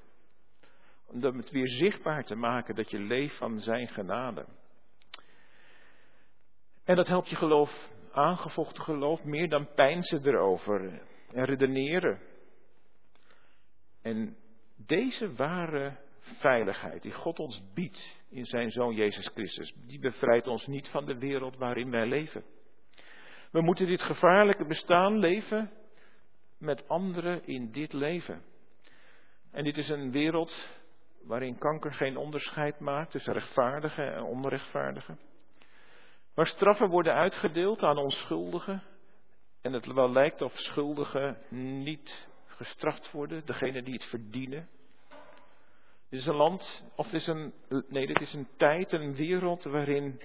Om 1.06 1.22
het 1.22 1.50
weer 1.50 1.68
zichtbaar 1.68 2.24
te 2.24 2.34
maken 2.34 2.74
dat 2.74 2.90
je 2.90 2.98
leeft 2.98 3.36
van 3.36 3.60
zijn 3.60 3.88
genade. 3.88 4.46
En 6.84 6.96
dat 6.96 7.06
helpt 7.06 7.28
je 7.28 7.36
geloof, 7.36 7.90
aangevochten 8.12 8.82
geloof, 8.82 9.24
meer 9.24 9.48
dan 9.48 9.74
pijnsen 9.74 10.26
erover 10.26 11.02
en 11.32 11.44
redeneren. 11.44 12.20
En 14.02 14.36
deze 14.76 15.34
ware 15.34 15.96
veiligheid 16.20 17.02
die 17.02 17.12
God 17.12 17.38
ons 17.38 17.62
biedt 17.74 18.20
in 18.30 18.44
zijn 18.44 18.70
Zoon 18.70 18.94
Jezus 18.94 19.26
Christus, 19.26 19.74
die 19.86 19.98
bevrijdt 19.98 20.46
ons 20.46 20.66
niet 20.66 20.88
van 20.88 21.04
de 21.04 21.18
wereld 21.18 21.56
waarin 21.56 21.90
wij 21.90 22.06
leven. 22.06 22.44
We 23.50 23.60
moeten 23.60 23.86
dit 23.86 24.02
gevaarlijke 24.02 24.66
bestaan 24.66 25.18
leven 25.18 25.70
met 26.58 26.88
anderen 26.88 27.46
in 27.46 27.72
dit 27.72 27.92
leven. 27.92 28.42
En 29.50 29.64
dit 29.64 29.76
is 29.76 29.88
een 29.88 30.10
wereld 30.10 30.52
waarin 31.22 31.58
kanker 31.58 31.94
geen 31.94 32.16
onderscheid 32.16 32.80
maakt 32.80 33.10
tussen 33.10 33.32
rechtvaardige 33.32 34.02
en 34.02 34.22
onrechtvaardige. 34.22 35.16
Waar 36.34 36.46
straffen 36.46 36.88
worden 36.88 37.14
uitgedeeld 37.14 37.82
aan 37.82 37.98
onschuldigen 37.98 38.82
en 39.62 39.72
het 39.72 39.86
wel 39.86 40.12
lijkt 40.12 40.42
of 40.42 40.52
schuldigen 40.58 41.38
niet 41.48 42.28
gestraft 42.46 43.10
worden, 43.10 43.46
degene 43.46 43.82
die 43.82 43.94
het 43.94 44.04
verdienen. 44.04 44.68
Dit 46.08 46.20
is 46.20 46.26
een 46.26 46.34
land, 46.34 46.82
of 46.96 47.08
dit 47.08 47.20
is 47.20 47.26
een, 47.26 47.52
nee, 47.88 48.06
dit 48.06 48.20
is 48.20 48.32
een 48.32 48.48
tijd, 48.56 48.92
een 48.92 49.14
wereld 49.14 49.64
waarin 49.64 50.20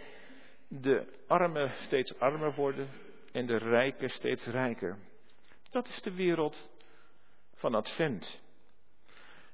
de 0.68 1.24
armen 1.28 1.72
steeds 1.86 2.20
armer 2.20 2.56
worden 2.56 2.90
en 3.32 3.46
de 3.46 3.58
rijken 3.58 4.10
steeds 4.10 4.46
rijker. 4.46 4.98
Dat 5.70 5.88
is 5.88 6.02
de 6.02 6.14
wereld 6.14 6.70
van 7.54 7.76
Advent. 7.76 8.40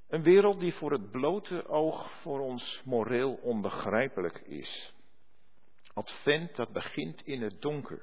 Een 0.07 0.23
wereld 0.23 0.59
die 0.59 0.73
voor 0.73 0.91
het 0.91 1.11
blote 1.11 1.67
oog 1.67 2.11
voor 2.21 2.39
ons 2.39 2.81
moreel 2.85 3.33
onbegrijpelijk 3.33 4.37
is. 4.37 4.93
Advent 5.93 6.55
dat 6.55 6.71
begint 6.73 7.25
in 7.25 7.41
het 7.41 7.61
donker. 7.61 8.01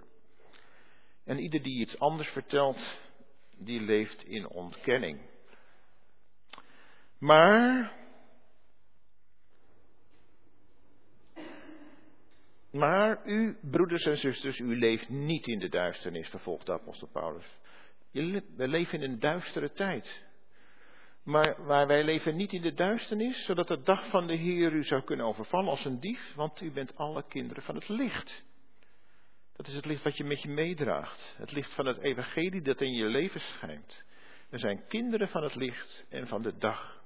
En 1.24 1.38
ieder 1.38 1.62
die 1.62 1.80
iets 1.80 1.98
anders 1.98 2.28
vertelt, 2.28 2.98
die 3.58 3.80
leeft 3.80 4.24
in 4.24 4.48
ontkenning. 4.48 5.20
Maar 7.18 7.98
Maar 12.70 13.26
u, 13.26 13.58
broeders 13.70 14.04
en 14.04 14.16
zusters, 14.16 14.58
u 14.58 14.78
leeft 14.78 15.08
niet 15.08 15.46
in 15.46 15.58
de 15.58 15.68
duisternis, 15.68 16.28
vervolgt 16.28 16.70
apostel 16.70 17.08
Paulus. 17.12 17.58
We 18.56 18.68
leven 18.68 19.02
in 19.02 19.10
een 19.10 19.20
duistere 19.20 19.72
tijd. 19.72 20.22
Maar, 21.22 21.62
maar 21.62 21.86
wij 21.86 22.04
leven 22.04 22.36
niet 22.36 22.52
in 22.52 22.62
de 22.62 22.72
duisternis, 22.72 23.44
zodat 23.44 23.68
de 23.68 23.82
dag 23.82 24.10
van 24.10 24.26
de 24.26 24.34
Heer 24.34 24.72
u 24.72 24.84
zou 24.84 25.02
kunnen 25.02 25.26
overvallen 25.26 25.70
als 25.70 25.84
een 25.84 26.00
dief, 26.00 26.34
want 26.34 26.60
u 26.60 26.70
bent 26.70 26.96
alle 26.96 27.24
kinderen 27.28 27.62
van 27.62 27.74
het 27.74 27.88
licht. 27.88 28.42
Dat 29.60 29.68
is 29.68 29.74
het 29.74 29.84
licht 29.84 30.02
wat 30.02 30.16
je 30.16 30.24
met 30.24 30.42
je 30.42 30.48
meedraagt. 30.48 31.34
Het 31.36 31.52
licht 31.52 31.74
van 31.74 31.86
het 31.86 31.98
evangelie 31.98 32.62
dat 32.62 32.80
in 32.80 32.92
je 32.92 33.04
leven 33.04 33.40
schijnt. 33.40 34.02
We 34.48 34.58
zijn 34.58 34.86
kinderen 34.88 35.28
van 35.28 35.42
het 35.42 35.54
licht 35.54 36.04
en 36.08 36.26
van 36.26 36.42
de 36.42 36.56
dag. 36.58 37.02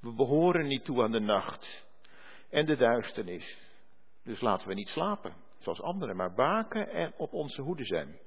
We 0.00 0.12
behoren 0.12 0.66
niet 0.66 0.84
toe 0.84 1.02
aan 1.02 1.12
de 1.12 1.20
nacht 1.20 1.86
en 2.50 2.66
de 2.66 2.76
duisternis. 2.76 3.58
Dus 4.22 4.40
laten 4.40 4.68
we 4.68 4.74
niet 4.74 4.88
slapen, 4.88 5.34
zoals 5.58 5.80
anderen, 5.80 6.16
maar 6.16 6.34
waken 6.34 6.88
en 6.88 7.12
op 7.16 7.32
onze 7.32 7.62
hoede 7.62 7.84
zijn. 7.84 8.18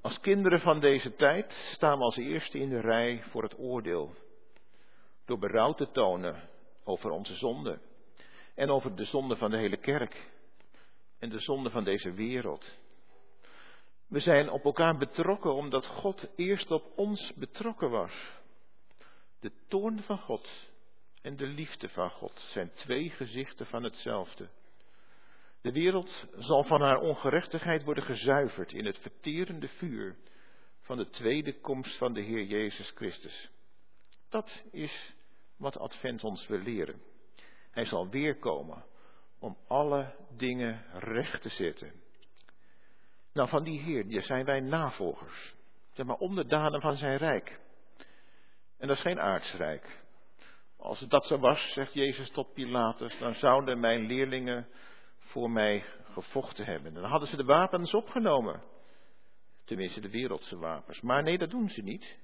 Als 0.00 0.20
kinderen 0.20 0.60
van 0.60 0.80
deze 0.80 1.14
tijd 1.14 1.52
staan 1.72 1.98
we 1.98 2.04
als 2.04 2.16
eerste 2.16 2.58
in 2.58 2.68
de 2.68 2.80
rij 2.80 3.22
voor 3.30 3.42
het 3.42 3.58
oordeel. 3.58 4.14
Door 5.24 5.38
berouw 5.38 5.72
te 5.72 5.90
tonen 5.90 6.48
over 6.84 7.10
onze 7.10 7.36
zonde. 7.36 7.80
en 8.54 8.70
over 8.70 8.96
de 8.96 9.04
zonde 9.04 9.36
van 9.36 9.50
de 9.50 9.56
hele 9.56 9.76
kerk 9.76 10.36
en 11.18 11.28
de 11.28 11.38
zonde 11.38 11.70
van 11.70 11.84
deze 11.84 12.12
wereld. 12.12 12.78
We 14.08 14.20
zijn 14.20 14.50
op 14.50 14.64
elkaar 14.64 14.96
betrokken 14.96 15.54
omdat 15.54 15.86
God 15.86 16.28
eerst 16.36 16.70
op 16.70 16.92
ons 16.96 17.32
betrokken 17.34 17.90
was. 17.90 18.36
De 19.40 19.52
toorn 19.68 20.02
van 20.02 20.18
God 20.18 20.48
en 21.22 21.36
de 21.36 21.46
liefde 21.46 21.88
van 21.88 22.10
God 22.10 22.40
zijn 22.52 22.72
twee 22.72 23.10
gezichten 23.10 23.66
van 23.66 23.82
hetzelfde. 23.82 24.48
De 25.60 25.72
wereld 25.72 26.26
zal 26.36 26.64
van 26.64 26.80
haar 26.80 27.00
ongerechtigheid 27.00 27.84
worden 27.84 28.04
gezuiverd 28.04 28.72
in 28.72 28.86
het 28.86 28.98
verterende 28.98 29.68
vuur 29.68 30.16
van 30.80 30.96
de 30.96 31.08
tweede 31.08 31.60
komst 31.60 31.96
van 31.98 32.12
de 32.12 32.20
Heer 32.20 32.44
Jezus 32.44 32.90
Christus. 32.90 33.50
Dat 34.28 34.62
is 34.70 35.14
wat 35.56 35.78
Advent 35.78 36.24
ons 36.24 36.46
wil 36.46 36.58
leren. 36.58 37.02
Hij 37.70 37.84
zal 37.84 38.08
weerkomen 38.08 38.84
om 39.40 39.56
alle 39.68 40.14
dingen 40.36 40.84
recht 40.92 41.42
te 41.42 41.48
zetten. 41.48 41.92
Nou, 43.32 43.48
van 43.48 43.64
die 43.64 43.80
Heer 43.80 44.22
zijn 44.22 44.44
wij 44.44 44.60
navolgers. 44.60 45.54
Zeg 45.92 46.06
maar 46.06 46.16
onderdanen 46.16 46.80
van 46.80 46.96
zijn 46.96 47.16
rijk. 47.16 47.60
En 48.78 48.88
dat 48.88 48.96
is 48.96 49.02
geen 49.02 49.20
aardsrijk. 49.20 50.00
Als 50.76 51.00
het 51.00 51.10
dat 51.10 51.24
zo 51.24 51.38
was, 51.38 51.72
zegt 51.72 51.94
Jezus 51.94 52.30
tot 52.30 52.52
Pilatus, 52.52 53.18
dan 53.18 53.34
zouden 53.34 53.80
mijn 53.80 54.06
leerlingen 54.06 54.68
voor 55.18 55.50
mij 55.50 55.84
gevochten 56.04 56.64
hebben. 56.64 56.94
En 56.94 57.00
dan 57.00 57.10
hadden 57.10 57.28
ze 57.28 57.36
de 57.36 57.44
wapens 57.44 57.94
opgenomen. 57.94 58.62
Tenminste, 59.64 60.00
de 60.00 60.10
wereldse 60.10 60.58
wapens. 60.58 61.00
Maar 61.00 61.22
nee, 61.22 61.38
dat 61.38 61.50
doen 61.50 61.68
ze 61.68 61.82
niet. 61.82 62.18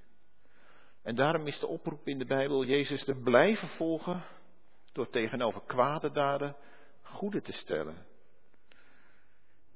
En 1.03 1.15
daarom 1.15 1.47
is 1.47 1.59
de 1.59 1.67
oproep 1.67 2.09
in 2.09 2.19
de 2.19 2.25
Bijbel 2.25 2.65
Jezus 2.65 3.05
te 3.05 3.15
blijven 3.15 3.69
volgen 3.69 4.25
door 4.93 5.11
tegenover 5.11 5.63
kwade 5.67 6.11
daden 6.11 6.57
goede 7.05 7.41
te 7.41 7.53
stellen. 7.53 8.07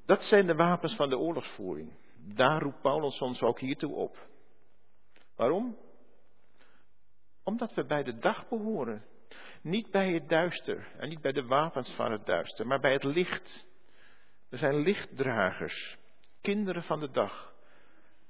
Dat 0.07 0.23
zijn 0.23 0.47
de 0.47 0.55
wapens 0.55 0.95
van 0.95 1.09
de 1.09 1.19
oorlogsvoering. 1.19 1.93
Daar 2.17 2.63
roept 2.63 2.81
Paulus 2.81 3.21
ons 3.21 3.43
ook 3.43 3.61
hiertoe 3.61 3.95
op. 3.95 4.29
Waarom? 5.37 5.77
Omdat 7.45 7.75
we 7.75 7.85
bij 7.85 8.03
de 8.03 8.19
dag 8.19 8.49
behoren. 8.49 9.05
Niet 9.63 9.91
bij 9.91 10.13
het 10.13 10.29
duister 10.29 10.89
en 10.97 11.09
niet 11.09 11.21
bij 11.21 11.33
de 11.33 11.47
wapens 11.47 11.91
van 11.91 12.13
het 12.13 12.27
duister, 12.27 12.67
maar 12.67 12.81
bij 12.81 12.93
het 12.93 13.05
licht. 13.05 13.67
We 14.49 14.57
zijn 14.57 14.77
lichtdragers, 14.77 15.97
kinderen 16.41 16.83
van 16.83 17.01
de 17.01 17.11
dag, 17.11 17.55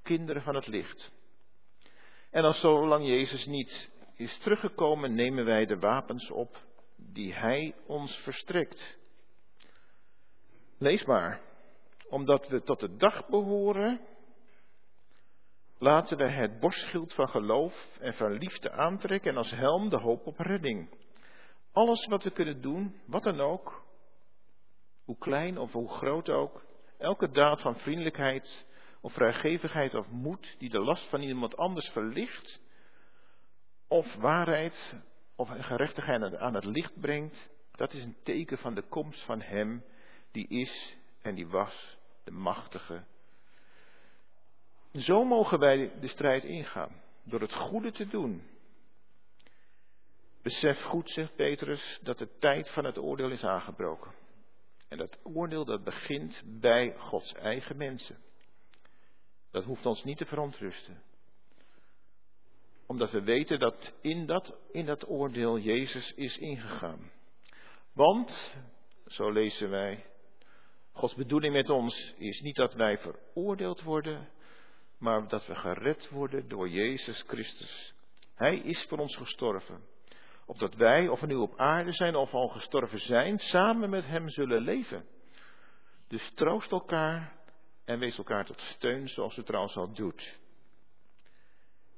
kinderen 0.03 0.43
van 0.43 0.55
het 0.55 0.67
licht. 0.67 1.13
En 2.31 2.45
als 2.45 2.61
zolang 2.61 3.07
Jezus 3.07 3.47
niet 3.47 3.91
is 4.15 4.39
teruggekomen, 4.39 5.15
nemen 5.15 5.45
wij 5.45 5.67
de 5.67 5.79
wapens 5.79 6.31
op 6.31 6.67
die 6.99 7.35
Hij 7.35 7.75
ons 7.87 8.17
verstrekt. 8.17 8.97
Lees 10.79 11.05
maar. 11.05 11.41
Omdat 12.09 12.49
we 12.49 12.63
tot 12.63 12.81
de 12.81 12.97
dag 12.97 13.29
behoren, 13.29 14.01
laten 15.79 16.17
we 16.17 16.29
het 16.29 16.61
borstschild 16.61 17.15
van 17.15 17.29
geloof 17.29 17.99
en 18.01 18.15
van 18.15 18.33
liefde 18.33 18.71
aantrekken 18.71 19.31
en 19.31 19.37
als 19.37 19.51
helm 19.51 19.89
de 19.89 19.99
hoop 19.99 20.27
op 20.27 20.39
redding. 20.39 20.91
Alles 21.73 22.07
wat 22.07 22.23
we 22.23 22.31
kunnen 22.31 22.61
doen, 22.61 23.01
wat 23.07 23.23
dan 23.23 23.41
ook, 23.41 23.85
hoe 25.05 25.19
klein 25.19 25.59
of 25.59 25.73
hoe 25.73 25.89
groot 25.89 26.29
ook, 26.29 26.65
elke 26.99 27.31
daad 27.31 27.61
van 27.61 27.77
vriendelijkheid 27.77 28.67
of 29.01 29.13
vrijgevigheid 29.13 29.95
of 29.95 30.09
moed 30.11 30.55
die 30.59 30.71
de 30.71 30.81
last 30.81 31.09
van 31.09 31.23
iemand 31.23 31.57
anders 31.57 31.89
verlicht, 31.89 32.61
of 33.89 34.15
waarheid 34.15 34.97
of 35.39 35.49
gerechtigheid 35.59 36.37
aan 36.37 36.55
het 36.55 36.65
licht 36.65 37.01
brengt, 37.01 37.49
dat 37.73 37.93
is 37.93 38.03
een 38.03 38.17
teken 38.23 38.59
van 38.59 38.75
de 38.75 38.83
komst 38.83 39.25
van 39.25 39.41
Hem 39.41 39.85
die 40.31 40.49
is 40.49 40.97
en 41.23 41.35
die 41.35 41.47
was, 41.47 41.99
de 42.25 42.31
machtige. 42.31 43.05
Zo 44.93 45.25
mogen 45.25 45.59
wij 45.59 45.93
de 46.01 46.09
strijd 46.09 46.45
ingaan, 46.45 47.03
door 47.23 47.41
het 47.41 47.55
goede 47.55 47.93
te 47.93 48.07
doen. 48.07 48.43
Besef 50.43 50.83
goed, 50.83 51.11
zegt 51.11 51.37
Petrus, 51.37 51.99
dat 52.03 52.19
de 52.19 52.39
tijd 52.39 52.71
van 52.71 52.85
het 52.85 52.99
oordeel 52.99 53.31
is 53.31 53.45
aangebroken. 53.45 54.13
En 54.89 54.99
dat 54.99 55.19
oordeel 55.23 55.65
dat 55.65 55.85
begint 55.85 56.43
bij 56.45 56.95
Gods 56.99 57.33
eigen 57.33 57.77
mensen. 57.77 58.19
Dat 59.51 59.65
hoeft 59.65 59.87
ons 59.87 60.05
niet 60.05 60.19
te 60.19 60.27
verontrusten. 60.27 61.03
Omdat 62.89 63.11
we 63.11 63.23
weten 63.23 63.59
dat 63.59 63.93
in 64.01 64.27
dat, 64.27 64.55
in 64.73 64.87
dat 64.87 65.09
oordeel 65.09 65.59
Jezus 65.59 66.13
is 66.13 66.39
ingegaan. 66.39 67.11
Want, 67.93 68.55
zo 69.07 69.31
lezen 69.31 69.71
wij, 69.71 70.05
Gods 70.93 71.15
bedoeling 71.15 71.55
met 71.55 71.71
ons 71.71 72.15
is 72.17 72.41
niet 72.41 72.57
dat 72.57 72.75
wij 72.75 72.99
veroordeeld 72.99 73.83
worden, 73.83 74.29
maar 74.99 75.29
dat 75.29 75.47
we 75.47 75.55
gered 75.55 76.09
worden 76.09 76.49
door 76.49 76.69
Jezus 76.69 77.25
Christus. 77.27 77.95
Hij 78.35 78.57
is 78.57 78.87
voor 78.89 78.99
ons 78.99 79.17
gestorven, 79.17 79.85
opdat 80.47 80.75
wij, 80.75 81.09
of 81.09 81.21
we 81.21 81.27
nu 81.27 81.35
op 81.35 81.59
aarde 81.59 81.93
zijn 81.93 82.17
of 82.17 82.35
al 82.35 82.49
gestorven 82.49 82.99
zijn, 82.99 83.39
samen 83.39 83.91
met 83.91 84.07
Hem 84.07 84.29
zullen 84.29 84.63
leven. 84.63 85.07
Dus 86.09 86.33
troost 86.35 86.71
elkaar 86.71 87.37
en 87.85 87.99
wees 87.99 88.19
elkaar 88.19 88.45
tot 88.45 88.61
steun, 88.61 89.09
zoals 89.09 89.37
u 89.37 89.43
trouwens 89.43 89.77
al 89.77 89.93
doet. 89.93 90.39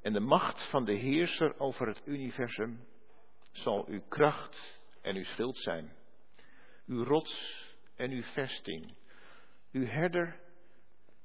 En 0.02 0.12
de 0.12 0.20
macht 0.20 0.70
van 0.70 0.84
de 0.84 0.94
heerser 0.94 1.58
over 1.58 1.86
het 1.86 2.02
universum 2.04 2.86
zal 3.52 3.86
uw 3.88 4.02
kracht 4.08 4.78
en 5.02 5.16
uw 5.16 5.24
schild 5.24 5.58
zijn, 5.58 5.92
uw 6.86 7.04
rots 7.04 7.64
en 7.96 8.10
uw 8.10 8.22
vesting, 8.22 8.94
uw 9.72 9.86
herder 9.86 10.40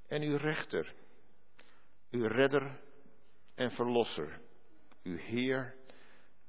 en 0.08 0.22
uw 0.22 0.38
rechter, 0.38 0.94
uw 2.12 2.28
redder 2.28 2.80
en 3.56 3.72
verlosser, 3.72 4.40
uw 5.04 5.18
Heer 5.18 5.76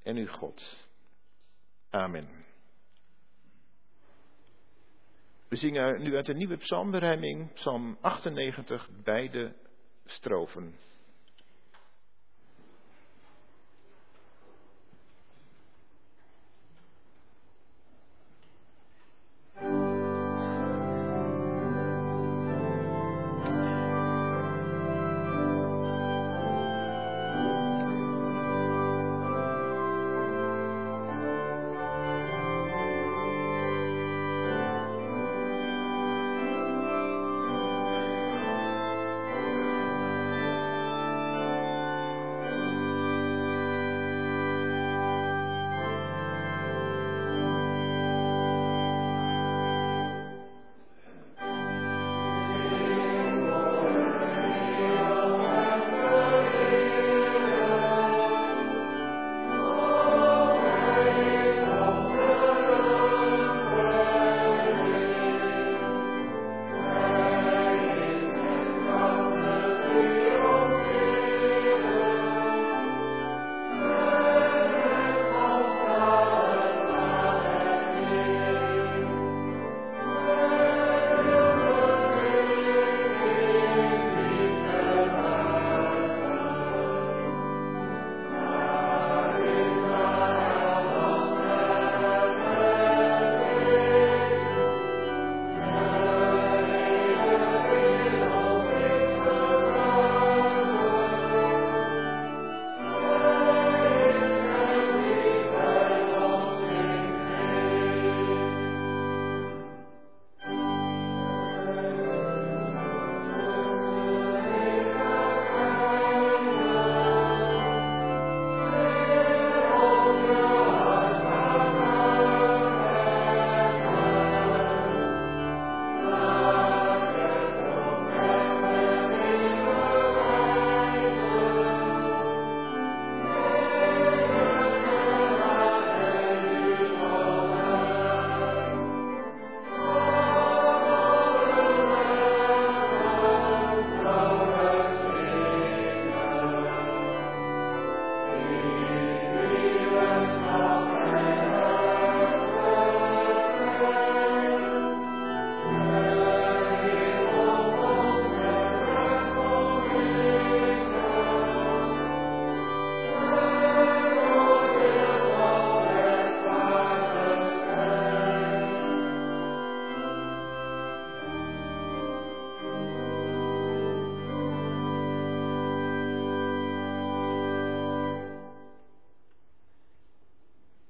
en 0.02 0.16
uw 0.16 0.26
God. 0.26 0.88
Amen. 1.90 2.44
We 5.48 5.56
zingen 5.56 6.02
nu 6.02 6.16
uit 6.16 6.26
de 6.26 6.34
nieuwe 6.34 6.56
psalmberijming, 6.56 7.52
psalm 7.52 7.98
98, 8.00 8.88
beide 9.04 9.56
strofen. 10.04 10.85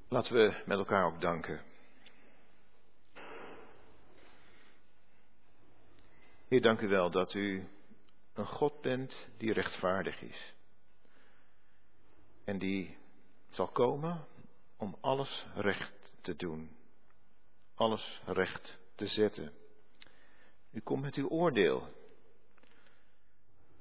Laten 0.08 0.34
we 0.34 0.62
met 0.66 0.78
elkaar 0.78 1.04
ook 1.04 1.20
danken. 1.20 1.60
Heer, 6.48 6.62
dank 6.62 6.80
u 6.80 6.88
wel 6.88 7.10
dat 7.10 7.34
u 7.34 7.68
een 8.34 8.46
God 8.46 8.80
bent 8.80 9.28
die 9.36 9.52
rechtvaardig 9.52 10.20
is. 10.20 10.54
En 12.44 12.58
die 12.58 12.96
zal 13.50 13.68
komen 13.68 14.26
om 14.76 14.96
alles 15.00 15.46
recht 15.54 16.12
te 16.20 16.36
doen. 16.36 16.76
Alles 17.74 18.20
recht 18.24 18.78
te 18.94 19.06
zetten. 19.06 19.52
U 20.70 20.80
komt 20.80 21.02
met 21.02 21.14
uw 21.14 21.28
oordeel. 21.28 21.88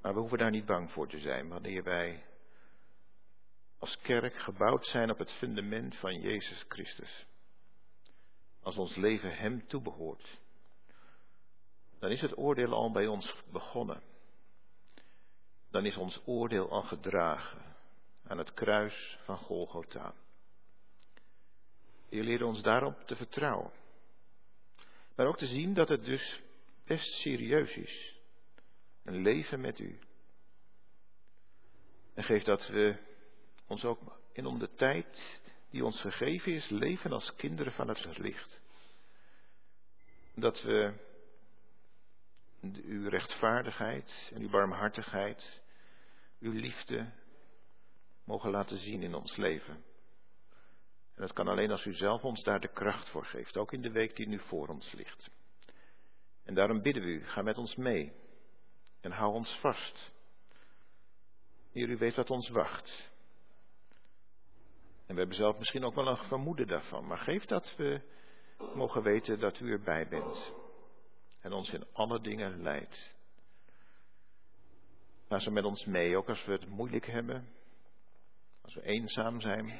Maar 0.02 0.14
we 0.14 0.20
hoeven 0.20 0.38
daar 0.38 0.50
niet 0.50 0.66
bang 0.66 0.92
voor 0.92 1.08
te 1.08 1.18
zijn 1.18 1.48
wanneer 1.48 1.82
wij 1.82 2.24
als 3.78 3.98
kerk 4.02 4.34
gebouwd 4.34 4.86
zijn 4.86 5.10
op 5.10 5.18
het 5.18 5.32
fundament 5.32 5.96
van 5.96 6.20
Jezus 6.20 6.64
Christus. 6.68 7.26
Als 8.62 8.76
ons 8.76 8.96
leven 8.96 9.36
Hem 9.36 9.66
toebehoort. 9.66 10.38
Dan 11.98 12.10
is 12.10 12.20
het 12.20 12.38
oordeel 12.38 12.72
al 12.72 12.90
bij 12.90 13.06
ons 13.06 13.34
begonnen. 13.52 14.02
Dan 15.70 15.86
is 15.86 15.96
ons 15.96 16.20
oordeel 16.24 16.70
al 16.70 16.82
gedragen 16.82 17.76
aan 18.26 18.38
het 18.38 18.54
kruis 18.54 19.18
van 19.24 19.36
Golgotha. 19.36 20.14
Je 22.08 22.22
leert 22.22 22.42
ons 22.42 22.62
daarop 22.62 23.06
te 23.06 23.16
vertrouwen. 23.16 23.70
Maar 25.16 25.26
ook 25.26 25.38
te 25.38 25.46
zien 25.46 25.74
dat 25.74 25.88
het 25.88 26.04
dus 26.04 26.40
best 26.84 27.12
serieus 27.12 27.76
is. 27.76 28.14
Een 29.04 29.22
leven 29.22 29.60
met 29.60 29.78
u. 29.78 29.98
En 32.14 32.24
geef 32.24 32.42
dat 32.42 32.66
we 32.66 33.05
ons 33.66 33.84
ook 33.84 34.18
in 34.32 34.46
om 34.46 34.58
de 34.58 34.74
tijd 34.74 35.40
die 35.70 35.84
ons 35.84 36.00
gegeven 36.00 36.52
is, 36.52 36.68
leven 36.68 37.12
als 37.12 37.34
kinderen 37.34 37.72
van 37.72 37.88
het 37.88 38.18
licht. 38.18 38.60
Dat 40.34 40.62
we 40.62 40.92
uw 42.60 43.08
rechtvaardigheid 43.08 44.30
en 44.34 44.40
uw 44.40 44.50
barmhartigheid, 44.50 45.60
uw 46.40 46.52
liefde 46.52 47.12
mogen 48.24 48.50
laten 48.50 48.78
zien 48.78 49.02
in 49.02 49.14
ons 49.14 49.36
leven. 49.36 49.74
En 51.14 51.22
dat 51.22 51.32
kan 51.32 51.48
alleen 51.48 51.70
als 51.70 51.84
u 51.84 51.94
zelf 51.94 52.22
ons 52.22 52.42
daar 52.42 52.60
de 52.60 52.72
kracht 52.72 53.08
voor 53.08 53.24
geeft, 53.24 53.56
ook 53.56 53.72
in 53.72 53.82
de 53.82 53.90
week 53.90 54.16
die 54.16 54.28
nu 54.28 54.38
voor 54.38 54.68
ons 54.68 54.92
ligt. 54.92 55.30
En 56.44 56.54
daarom 56.54 56.82
bidden 56.82 57.02
we 57.02 57.08
u, 57.08 57.24
ga 57.24 57.42
met 57.42 57.58
ons 57.58 57.74
mee 57.74 58.12
en 59.00 59.10
hou 59.10 59.32
ons 59.32 59.58
vast. 59.60 60.10
Heer, 61.72 61.88
u 61.88 61.96
weet 61.96 62.14
wat 62.14 62.30
ons 62.30 62.48
wacht. 62.48 63.10
En 65.06 65.14
we 65.14 65.20
hebben 65.20 65.36
zelf 65.36 65.58
misschien 65.58 65.84
ook 65.84 65.94
wel 65.94 66.08
een 66.08 66.16
vermoeden 66.16 66.66
daarvan, 66.66 67.06
maar 67.06 67.18
geef 67.18 67.44
dat 67.44 67.74
we 67.76 68.00
mogen 68.74 69.02
weten 69.02 69.38
dat 69.38 69.60
u 69.60 69.70
erbij 69.70 70.08
bent 70.08 70.52
en 71.40 71.52
ons 71.52 71.70
in 71.70 71.84
alle 71.92 72.20
dingen 72.20 72.62
leidt. 72.62 73.14
Ga 75.28 75.38
ze 75.38 75.50
met 75.50 75.64
ons 75.64 75.84
mee, 75.84 76.16
ook 76.16 76.28
als 76.28 76.44
we 76.44 76.52
het 76.52 76.68
moeilijk 76.68 77.06
hebben, 77.06 77.48
als 78.62 78.74
we 78.74 78.82
eenzaam 78.82 79.40
zijn, 79.40 79.78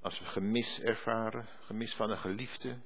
als 0.00 0.18
we 0.18 0.24
gemis 0.24 0.80
ervaren, 0.80 1.48
gemis 1.60 1.94
van 1.94 2.10
een 2.10 2.18
geliefde. 2.18 2.78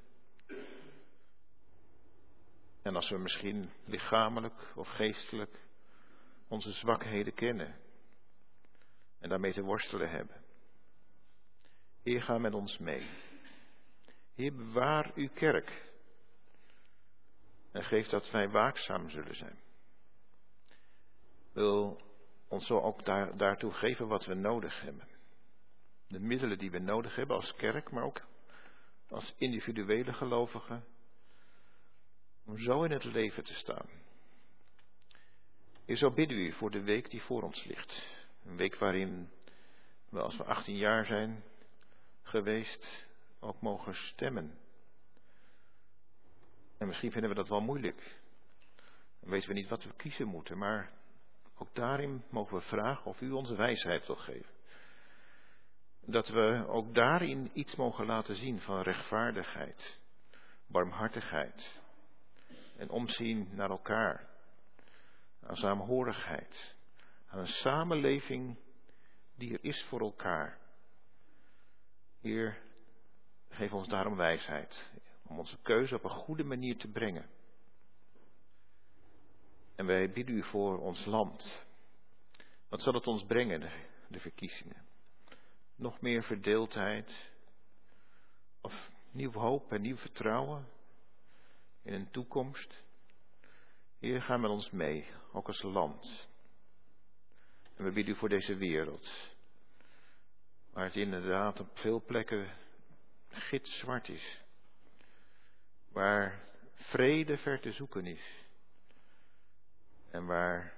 En 2.83 2.97
als 2.97 3.11
we 3.11 3.19
misschien 3.19 3.71
lichamelijk 3.85 4.73
of 4.75 4.89
geestelijk 4.89 5.61
onze 6.49 6.73
zwakheden 6.73 7.35
kennen 7.35 7.77
en 9.19 9.29
daarmee 9.29 9.53
te 9.53 9.63
worstelen 9.63 10.11
hebben. 10.11 10.42
Heer, 12.03 12.23
ga 12.23 12.39
met 12.39 12.55
ons 12.55 12.79
mee. 12.79 13.11
Heer, 14.35 14.55
bewaar 14.55 15.13
uw 15.15 15.29
kerk. 15.29 15.91
En 17.73 17.85
geef 17.85 18.07
dat 18.07 18.31
wij 18.31 18.49
waakzaam 18.49 19.11
zullen 19.11 19.37
zijn. 19.37 19.59
Wil 21.53 22.01
ons 22.49 22.67
zo 22.67 22.81
ook 22.81 23.05
daar, 23.05 23.37
daartoe 23.37 23.73
geven 23.73 24.09
wat 24.09 24.25
we 24.25 24.35
nodig 24.35 24.81
hebben. 24.81 25.09
De 26.09 26.21
middelen 26.21 26.59
die 26.59 26.71
we 26.71 26.79
nodig 26.79 27.15
hebben 27.15 27.37
als 27.37 27.55
kerk, 27.55 27.91
maar 27.91 28.05
ook 28.05 28.21
als 29.09 29.35
individuele 29.39 30.13
gelovigen. 30.13 30.85
Om 32.45 32.59
zo 32.59 32.83
in 32.83 32.91
het 32.91 33.05
leven 33.05 33.45
te 33.45 33.55
staan. 33.55 33.89
Ik 35.85 35.97
zou 35.97 36.15
bidden 36.15 36.37
u 36.37 36.53
voor 36.53 36.71
de 36.71 36.83
week 36.83 37.11
die 37.11 37.23
voor 37.23 37.43
ons 37.43 37.65
ligt. 37.65 38.07
Een 38.45 38.57
week 38.57 38.77
waarin 38.77 39.31
we 40.09 40.21
als 40.21 40.37
we 40.37 40.45
18 40.45 40.77
jaar 40.77 41.05
zijn 41.05 41.45
geweest 42.23 43.07
ook 43.41 43.61
mogen 43.61 43.95
stemmen. 43.95 44.59
En 46.79 46.87
misschien 46.87 47.11
vinden 47.11 47.31
we 47.31 47.37
dat 47.37 47.49
wel 47.49 47.61
moeilijk. 47.61 48.21
Dan 49.21 49.31
weten 49.31 49.49
we 49.49 49.55
niet 49.55 49.69
wat 49.69 49.85
we 49.85 49.93
kiezen 49.97 50.27
moeten, 50.27 50.59
maar 50.59 50.91
ook 51.59 51.75
daarin 51.75 52.25
mogen 52.29 52.57
we 52.57 52.63
vragen 52.63 53.05
of 53.05 53.21
u 53.21 53.31
onze 53.31 53.57
wijsheid 53.57 54.07
wil 54.07 54.17
geven. 54.17 54.51
Dat 56.05 56.29
we 56.29 56.65
ook 56.69 56.95
daarin 56.95 57.51
iets 57.53 57.77
mogen 57.77 58.07
laten 58.07 58.37
zien 58.37 58.61
van 58.61 58.83
rechtvaardigheid, 58.83 59.99
barmhartigheid 60.67 61.81
en 62.77 62.91
omzien 62.91 63.49
naar 63.53 63.71
elkaar, 63.71 64.29
aan 65.43 65.57
saamhorigheid, 65.57 66.75
aan 67.27 67.39
een 67.39 67.47
samenleving 67.47 68.57
die 69.35 69.53
er 69.53 69.65
is 69.65 69.85
voor 69.89 70.01
elkaar. 70.01 70.59
Heer, 72.23 72.63
geef 73.49 73.73
ons 73.73 73.89
daarom 73.89 74.17
wijsheid 74.17 74.91
om 75.23 75.39
onze 75.39 75.59
keuze 75.63 75.95
op 75.95 76.05
een 76.05 76.11
goede 76.11 76.45
manier 76.45 76.77
te 76.77 76.89
brengen. 76.89 77.31
En 79.75 79.87
wij 79.87 80.11
bidden 80.13 80.37
u 80.37 80.43
voor 80.43 80.79
ons 80.79 81.05
land. 81.05 81.61
Wat 82.69 82.83
zal 82.83 82.95
het 82.95 83.07
ons 83.07 83.25
brengen, 83.25 83.73
de, 84.09 84.21
verkiezingen? 84.21 84.87
Nog 85.75 86.01
meer 86.01 86.23
verdeeldheid? 86.23 87.31
Of 88.61 88.91
nieuw 89.11 89.33
hoop 89.33 89.73
en 89.73 89.81
nieuw 89.81 89.97
vertrouwen 89.97 90.69
in 91.83 91.93
een 91.93 92.11
toekomst? 92.11 92.83
Heer, 93.99 94.23
ga 94.23 94.37
met 94.37 94.51
ons 94.51 94.71
mee, 94.71 95.07
ook 95.33 95.47
als 95.47 95.63
land. 95.63 96.29
En 97.77 97.85
we 97.85 97.93
bidden 97.93 98.15
u 98.15 98.19
voor 98.19 98.29
deze 98.29 98.57
wereld. 98.57 99.32
Waar 100.73 100.85
het 100.85 100.97
inderdaad 100.97 101.61
op 101.61 101.79
veel 101.79 102.05
plekken 102.05 102.55
gitzwart 103.29 104.09
is. 104.09 104.43
Waar 105.89 106.45
vrede 106.75 107.37
ver 107.37 107.61
te 107.61 107.73
zoeken 107.73 108.07
is 108.07 108.45
en 110.11 110.27
waar 110.27 110.75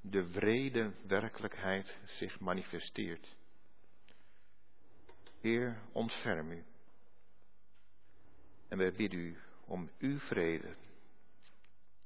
de 0.00 0.28
vrede 0.30 0.92
werkelijkheid 1.06 1.98
zich 2.04 2.40
manifesteert. 2.40 3.36
Heer, 5.40 5.82
ontferm 5.92 6.50
u. 6.50 6.64
En 8.68 8.78
wij 8.78 8.92
bidden 8.92 9.20
u 9.20 9.38
om 9.64 9.90
uw 9.98 10.18
vrede 10.18 10.76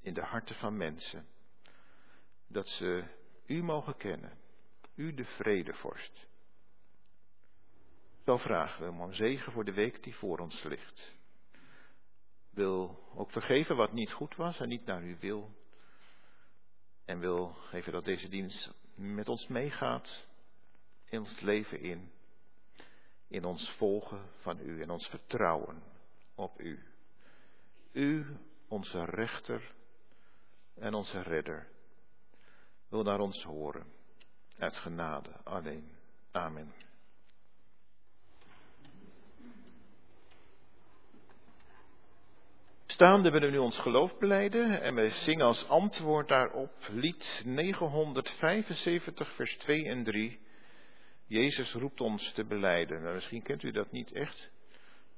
in 0.00 0.14
de 0.14 0.22
harten 0.22 0.54
van 0.54 0.76
mensen, 0.76 1.26
dat 2.46 2.68
ze 2.68 3.04
u 3.46 3.62
mogen 3.62 3.96
kennen, 3.96 4.38
u 4.94 5.14
de 5.14 5.24
vredevorst. 5.24 6.30
Zo 8.24 8.36
vragen 8.36 8.84
we 8.84 8.90
om 8.90 9.00
een 9.00 9.14
zegen 9.14 9.52
voor 9.52 9.64
de 9.64 9.72
week 9.72 10.02
die 10.02 10.14
voor 10.14 10.38
ons 10.38 10.62
ligt. 10.62 11.12
Wil 12.50 12.98
ook 13.14 13.30
vergeven 13.30 13.76
wat 13.76 13.92
niet 13.92 14.12
goed 14.12 14.36
was 14.36 14.60
en 14.60 14.68
niet 14.68 14.84
naar 14.84 15.02
uw 15.02 15.18
wil. 15.18 15.50
En 17.04 17.18
wil 17.18 17.48
geven 17.48 17.92
dat 17.92 18.04
deze 18.04 18.28
dienst 18.28 18.70
met 18.94 19.28
ons 19.28 19.46
meegaat 19.46 20.24
in 21.04 21.18
ons 21.18 21.40
leven 21.40 21.80
in. 21.80 22.12
In 23.28 23.44
ons 23.44 23.70
volgen 23.70 24.28
van 24.40 24.60
u 24.60 24.82
en 24.82 24.90
ons 24.90 25.06
vertrouwen 25.06 25.82
op 26.34 26.60
u. 26.60 26.86
U, 27.92 28.36
onze 28.68 29.04
rechter 29.04 29.74
en 30.74 30.94
onze 30.94 31.22
redder, 31.22 31.68
wil 32.88 33.02
naar 33.02 33.20
ons 33.20 33.42
horen. 33.42 33.86
Uit 34.58 34.76
genade 34.76 35.30
alleen. 35.44 35.90
Amen. 36.30 36.91
Staande 42.92 43.30
willen 43.30 43.48
we 43.48 43.54
nu 43.54 43.62
ons 43.62 43.78
geloof 43.78 44.18
beleiden 44.18 44.80
en 44.80 44.94
we 44.94 45.10
zingen 45.10 45.46
als 45.46 45.68
antwoord 45.68 46.28
daarop 46.28 46.72
lied 46.90 47.42
975 47.44 49.34
vers 49.34 49.56
2 49.56 49.84
en 49.84 50.04
3. 50.04 50.40
Jezus 51.26 51.72
roept 51.72 52.00
ons 52.00 52.32
te 52.32 52.44
beleiden. 52.44 53.02
Nou, 53.02 53.14
misschien 53.14 53.42
kent 53.42 53.62
u 53.62 53.70
dat 53.70 53.92
niet 53.92 54.12
echt, 54.12 54.50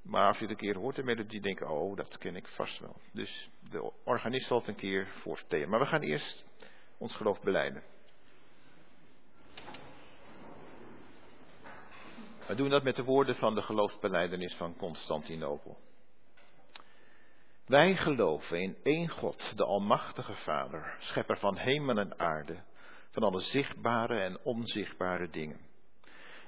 maar 0.02 0.26
als 0.26 0.38
je 0.38 0.42
het 0.42 0.52
een 0.52 0.58
keer 0.58 0.76
hoort 0.76 0.96
de 0.96 1.02
melodie, 1.02 1.40
denk 1.40 1.58
je, 1.58 1.68
oh, 1.68 1.96
dat 1.96 2.18
ken 2.18 2.36
ik 2.36 2.46
vast 2.46 2.78
wel. 2.78 2.96
Dus 3.12 3.50
de 3.70 3.92
organist 4.04 4.46
zal 4.46 4.58
het 4.58 4.68
een 4.68 4.74
keer 4.74 5.06
voorstellen. 5.06 5.68
Maar 5.68 5.80
we 5.80 5.86
gaan 5.86 6.02
eerst 6.02 6.44
ons 6.98 7.16
geloof 7.16 7.40
beleiden. 7.40 7.82
We 12.46 12.54
doen 12.54 12.68
dat 12.68 12.82
met 12.82 12.96
de 12.96 13.04
woorden 13.04 13.36
van 13.36 13.54
de 13.54 13.62
geloofsbeleidenis 13.62 14.54
van 14.54 14.76
Constantinopel. 14.76 15.78
Wij 17.66 17.96
geloven 17.96 18.60
in 18.60 18.76
één 18.82 19.08
God, 19.08 19.52
de 19.56 19.64
Almachtige 19.64 20.34
Vader, 20.34 20.96
schepper 20.98 21.38
van 21.38 21.56
hemel 21.56 21.98
en 21.98 22.18
aarde, 22.18 22.62
van 23.10 23.22
alle 23.22 23.40
zichtbare 23.40 24.20
en 24.20 24.38
onzichtbare 24.42 25.30
dingen. 25.30 25.60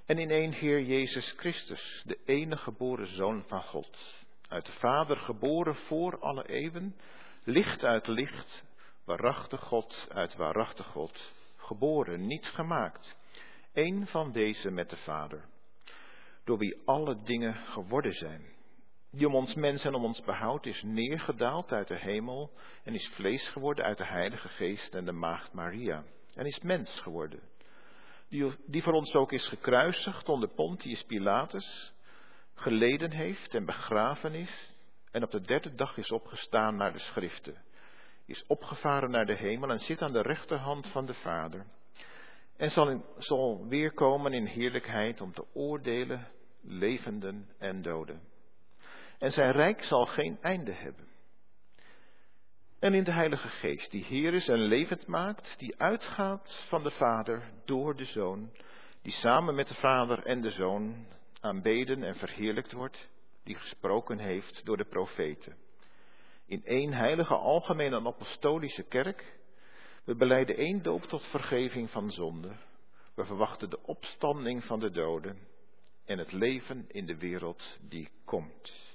En 0.06 0.18
in 0.18 0.30
één 0.30 0.52
Heer 0.52 0.82
Jezus 0.82 1.34
Christus, 1.36 2.02
de 2.04 2.18
enige 2.24 2.62
geboren 2.62 3.06
Zoon 3.06 3.44
van 3.46 3.62
God, 3.62 3.98
uit 4.48 4.66
de 4.66 4.72
Vader 4.72 5.16
geboren 5.16 5.74
voor 5.74 6.18
alle 6.18 6.48
eeuwen, 6.48 6.96
licht 7.44 7.84
uit 7.84 8.06
licht, 8.06 8.64
waarachtig 9.04 9.60
God 9.60 10.06
uit 10.08 10.36
waarachtig 10.36 10.86
God, 10.86 11.32
geboren, 11.56 12.26
niet 12.26 12.46
gemaakt, 12.46 13.16
één 13.72 14.06
van 14.06 14.32
deze 14.32 14.70
met 14.70 14.90
de 14.90 14.96
Vader, 14.96 15.44
door 16.44 16.58
wie 16.58 16.82
alle 16.84 17.22
dingen 17.22 17.54
geworden 17.54 18.12
zijn 18.12 18.55
die 19.16 19.26
om 19.26 19.34
ons 19.34 19.54
mens 19.54 19.84
en 19.84 19.94
om 19.94 20.04
ons 20.04 20.20
behoud 20.22 20.66
is 20.66 20.82
neergedaald 20.82 21.72
uit 21.72 21.88
de 21.88 21.98
hemel 21.98 22.50
en 22.84 22.94
is 22.94 23.10
vlees 23.14 23.48
geworden 23.48 23.84
uit 23.84 23.98
de 23.98 24.06
Heilige 24.06 24.48
Geest 24.48 24.94
en 24.94 25.04
de 25.04 25.12
Maagd 25.12 25.52
Maria 25.52 26.04
en 26.34 26.46
is 26.46 26.60
mens 26.60 27.00
geworden. 27.00 27.40
Die, 28.28 28.54
die 28.66 28.82
voor 28.82 28.92
ons 28.92 29.14
ook 29.14 29.32
is 29.32 29.48
gekruisigd 29.48 30.28
onder 30.28 30.48
Pontius 30.48 31.02
Pilatus, 31.02 31.92
geleden 32.54 33.10
heeft 33.10 33.54
en 33.54 33.64
begraven 33.64 34.34
is 34.34 34.74
en 35.10 35.22
op 35.22 35.30
de 35.30 35.40
derde 35.40 35.74
dag 35.74 35.96
is 35.96 36.10
opgestaan 36.10 36.76
naar 36.76 36.92
de 36.92 36.98
schriften, 36.98 37.62
is 38.26 38.44
opgevaren 38.46 39.10
naar 39.10 39.26
de 39.26 39.36
hemel 39.36 39.70
en 39.70 39.78
zit 39.78 40.02
aan 40.02 40.12
de 40.12 40.22
rechterhand 40.22 40.86
van 40.86 41.06
de 41.06 41.14
Vader 41.14 41.66
en 42.56 42.70
zal, 42.70 42.88
in, 42.90 43.04
zal 43.18 43.66
weerkomen 43.68 44.32
in 44.32 44.46
heerlijkheid 44.46 45.20
om 45.20 45.32
te 45.32 45.44
oordelen 45.52 46.28
levenden 46.62 47.48
en 47.58 47.82
doden 47.82 48.34
en 49.18 49.30
zijn 49.30 49.52
rijk 49.52 49.84
zal 49.84 50.06
geen 50.06 50.38
einde 50.40 50.72
hebben. 50.72 51.08
En 52.78 52.94
in 52.94 53.04
de 53.04 53.12
Heilige 53.12 53.48
Geest, 53.48 53.90
die 53.90 54.04
Heer 54.04 54.34
is 54.34 54.48
en 54.48 54.58
levend 54.58 55.06
maakt, 55.06 55.54
die 55.58 55.80
uitgaat 55.80 56.64
van 56.68 56.82
de 56.82 56.90
Vader 56.90 57.50
door 57.64 57.96
de 57.96 58.04
Zoon, 58.04 58.50
die 59.02 59.12
samen 59.12 59.54
met 59.54 59.68
de 59.68 59.74
Vader 59.74 60.26
en 60.26 60.40
de 60.40 60.50
Zoon 60.50 61.06
aanbeden 61.40 62.02
en 62.02 62.14
verheerlijkt 62.14 62.72
wordt, 62.72 63.08
die 63.44 63.54
gesproken 63.54 64.18
heeft 64.18 64.64
door 64.64 64.76
de 64.76 64.84
profeten. 64.84 65.56
In 66.46 66.64
één 66.64 66.92
heilige 66.92 67.34
algemene 67.34 67.96
en 67.96 68.06
apostolische 68.06 68.82
kerk, 68.82 69.38
we 70.04 70.14
beleiden 70.14 70.56
één 70.56 70.82
doop 70.82 71.02
tot 71.02 71.26
vergeving 71.26 71.90
van 71.90 72.10
zonde, 72.10 72.52
we 73.14 73.24
verwachten 73.24 73.70
de 73.70 73.82
opstanding 73.82 74.64
van 74.64 74.80
de 74.80 74.90
doden 74.90 75.38
en 76.04 76.18
het 76.18 76.32
leven 76.32 76.84
in 76.88 77.06
de 77.06 77.16
wereld 77.16 77.78
die 77.80 78.10
komt. 78.24 78.85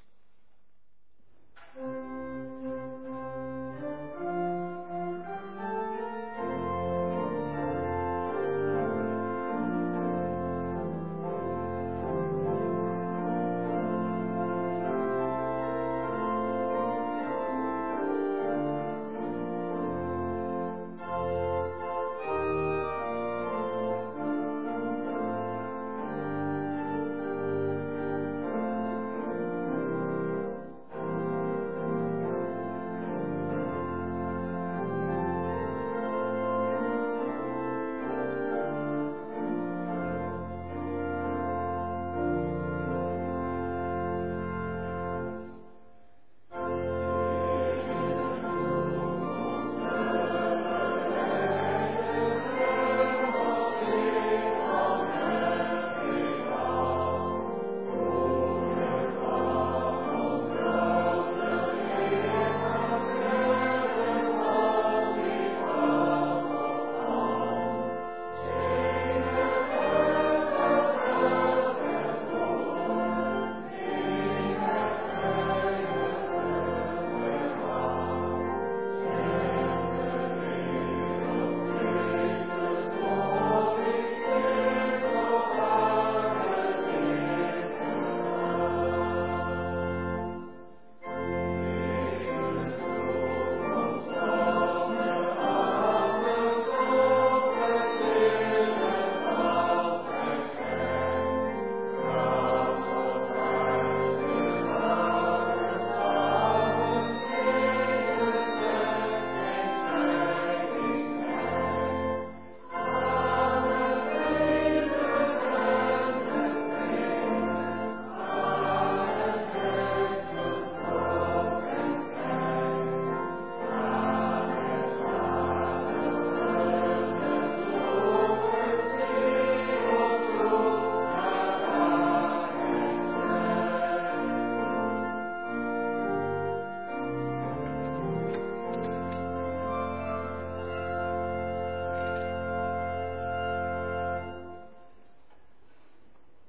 Thank 1.73 1.85
you. 1.85 2.40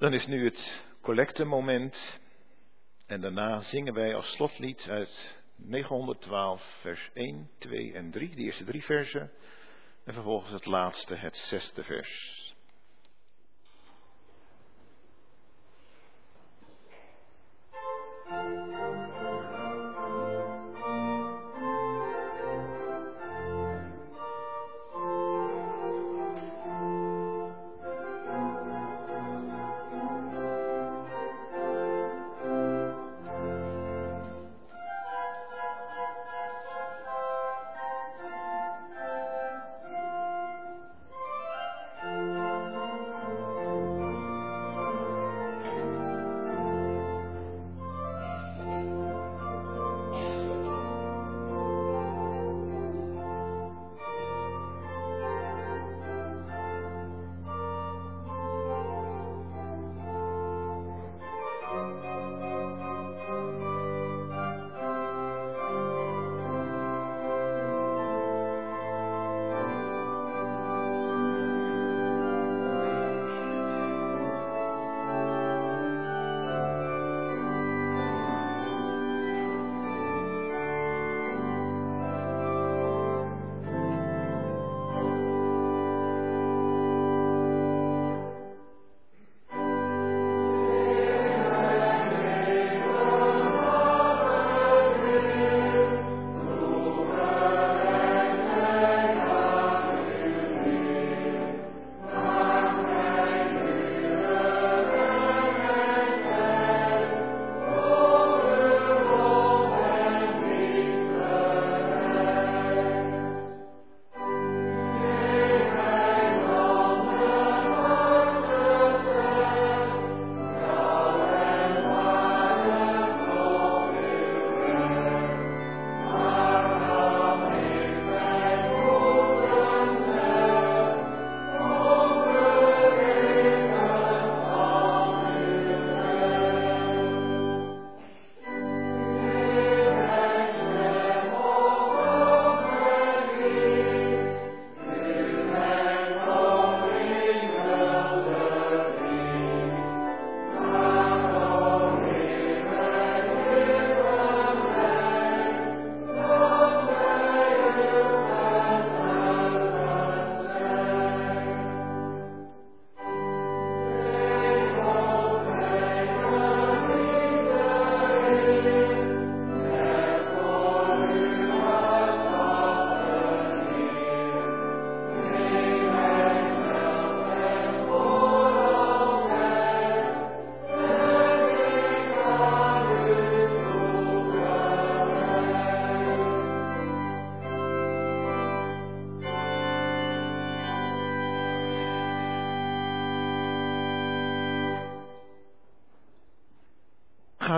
Dan 0.03 0.13
is 0.13 0.27
nu 0.27 0.45
het 0.45 0.83
collectemoment. 1.03 2.19
En 3.07 3.21
daarna 3.21 3.61
zingen 3.61 3.95
wij 3.95 4.15
als 4.15 4.33
slotlied 4.33 4.89
uit 4.89 5.37
912, 5.57 6.63
vers 6.81 7.11
1, 7.15 7.51
2 7.59 7.93
en 7.93 8.11
3, 8.11 8.29
de 8.29 8.43
eerste 8.43 8.65
drie 8.65 8.83
versen. 8.85 9.33
En 10.05 10.15
vervolgens 10.15 10.53
het 10.53 10.67
laatste, 10.67 11.15
het 11.15 11.37
zesde 11.37 11.83
vers. 11.83 12.42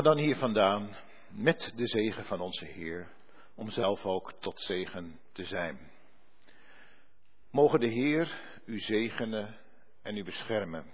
Dan 0.04 0.18
hier 0.18 0.36
vandaan 0.36 0.96
met 1.28 1.72
de 1.76 1.86
zegen 1.86 2.24
van 2.24 2.40
onze 2.40 2.64
Heer, 2.64 3.08
om 3.54 3.70
zelf 3.70 4.04
ook 4.06 4.32
tot 4.32 4.60
zegen 4.60 5.20
te 5.32 5.44
zijn. 5.44 5.78
Mogen 7.50 7.80
de 7.80 7.86
Heer 7.86 8.40
u 8.64 8.78
zegenen 8.78 9.56
en 10.02 10.16
u 10.16 10.24
beschermen. 10.24 10.92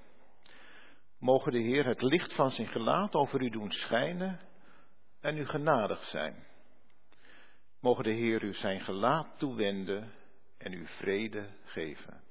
Mogen 1.19 1.53
de 1.53 1.59
Heer 1.59 1.87
het 1.87 2.03
licht 2.03 2.35
van 2.35 2.51
zijn 2.51 2.69
gelaat 2.69 3.15
over 3.15 3.43
u 3.43 3.51
doen 3.51 3.73
schijnen 3.73 4.41
en 5.21 5.37
u 5.37 5.47
genadig 5.47 6.05
zijn. 6.05 6.47
Mogen 7.81 8.05
de 8.05 8.13
Heer 8.13 8.43
u 8.43 8.55
zijn 8.55 8.81
gelaat 8.81 9.39
toewenden 9.39 10.13
en 10.59 10.73
u 10.73 10.87
vrede 10.87 11.49
geven. 11.65 12.30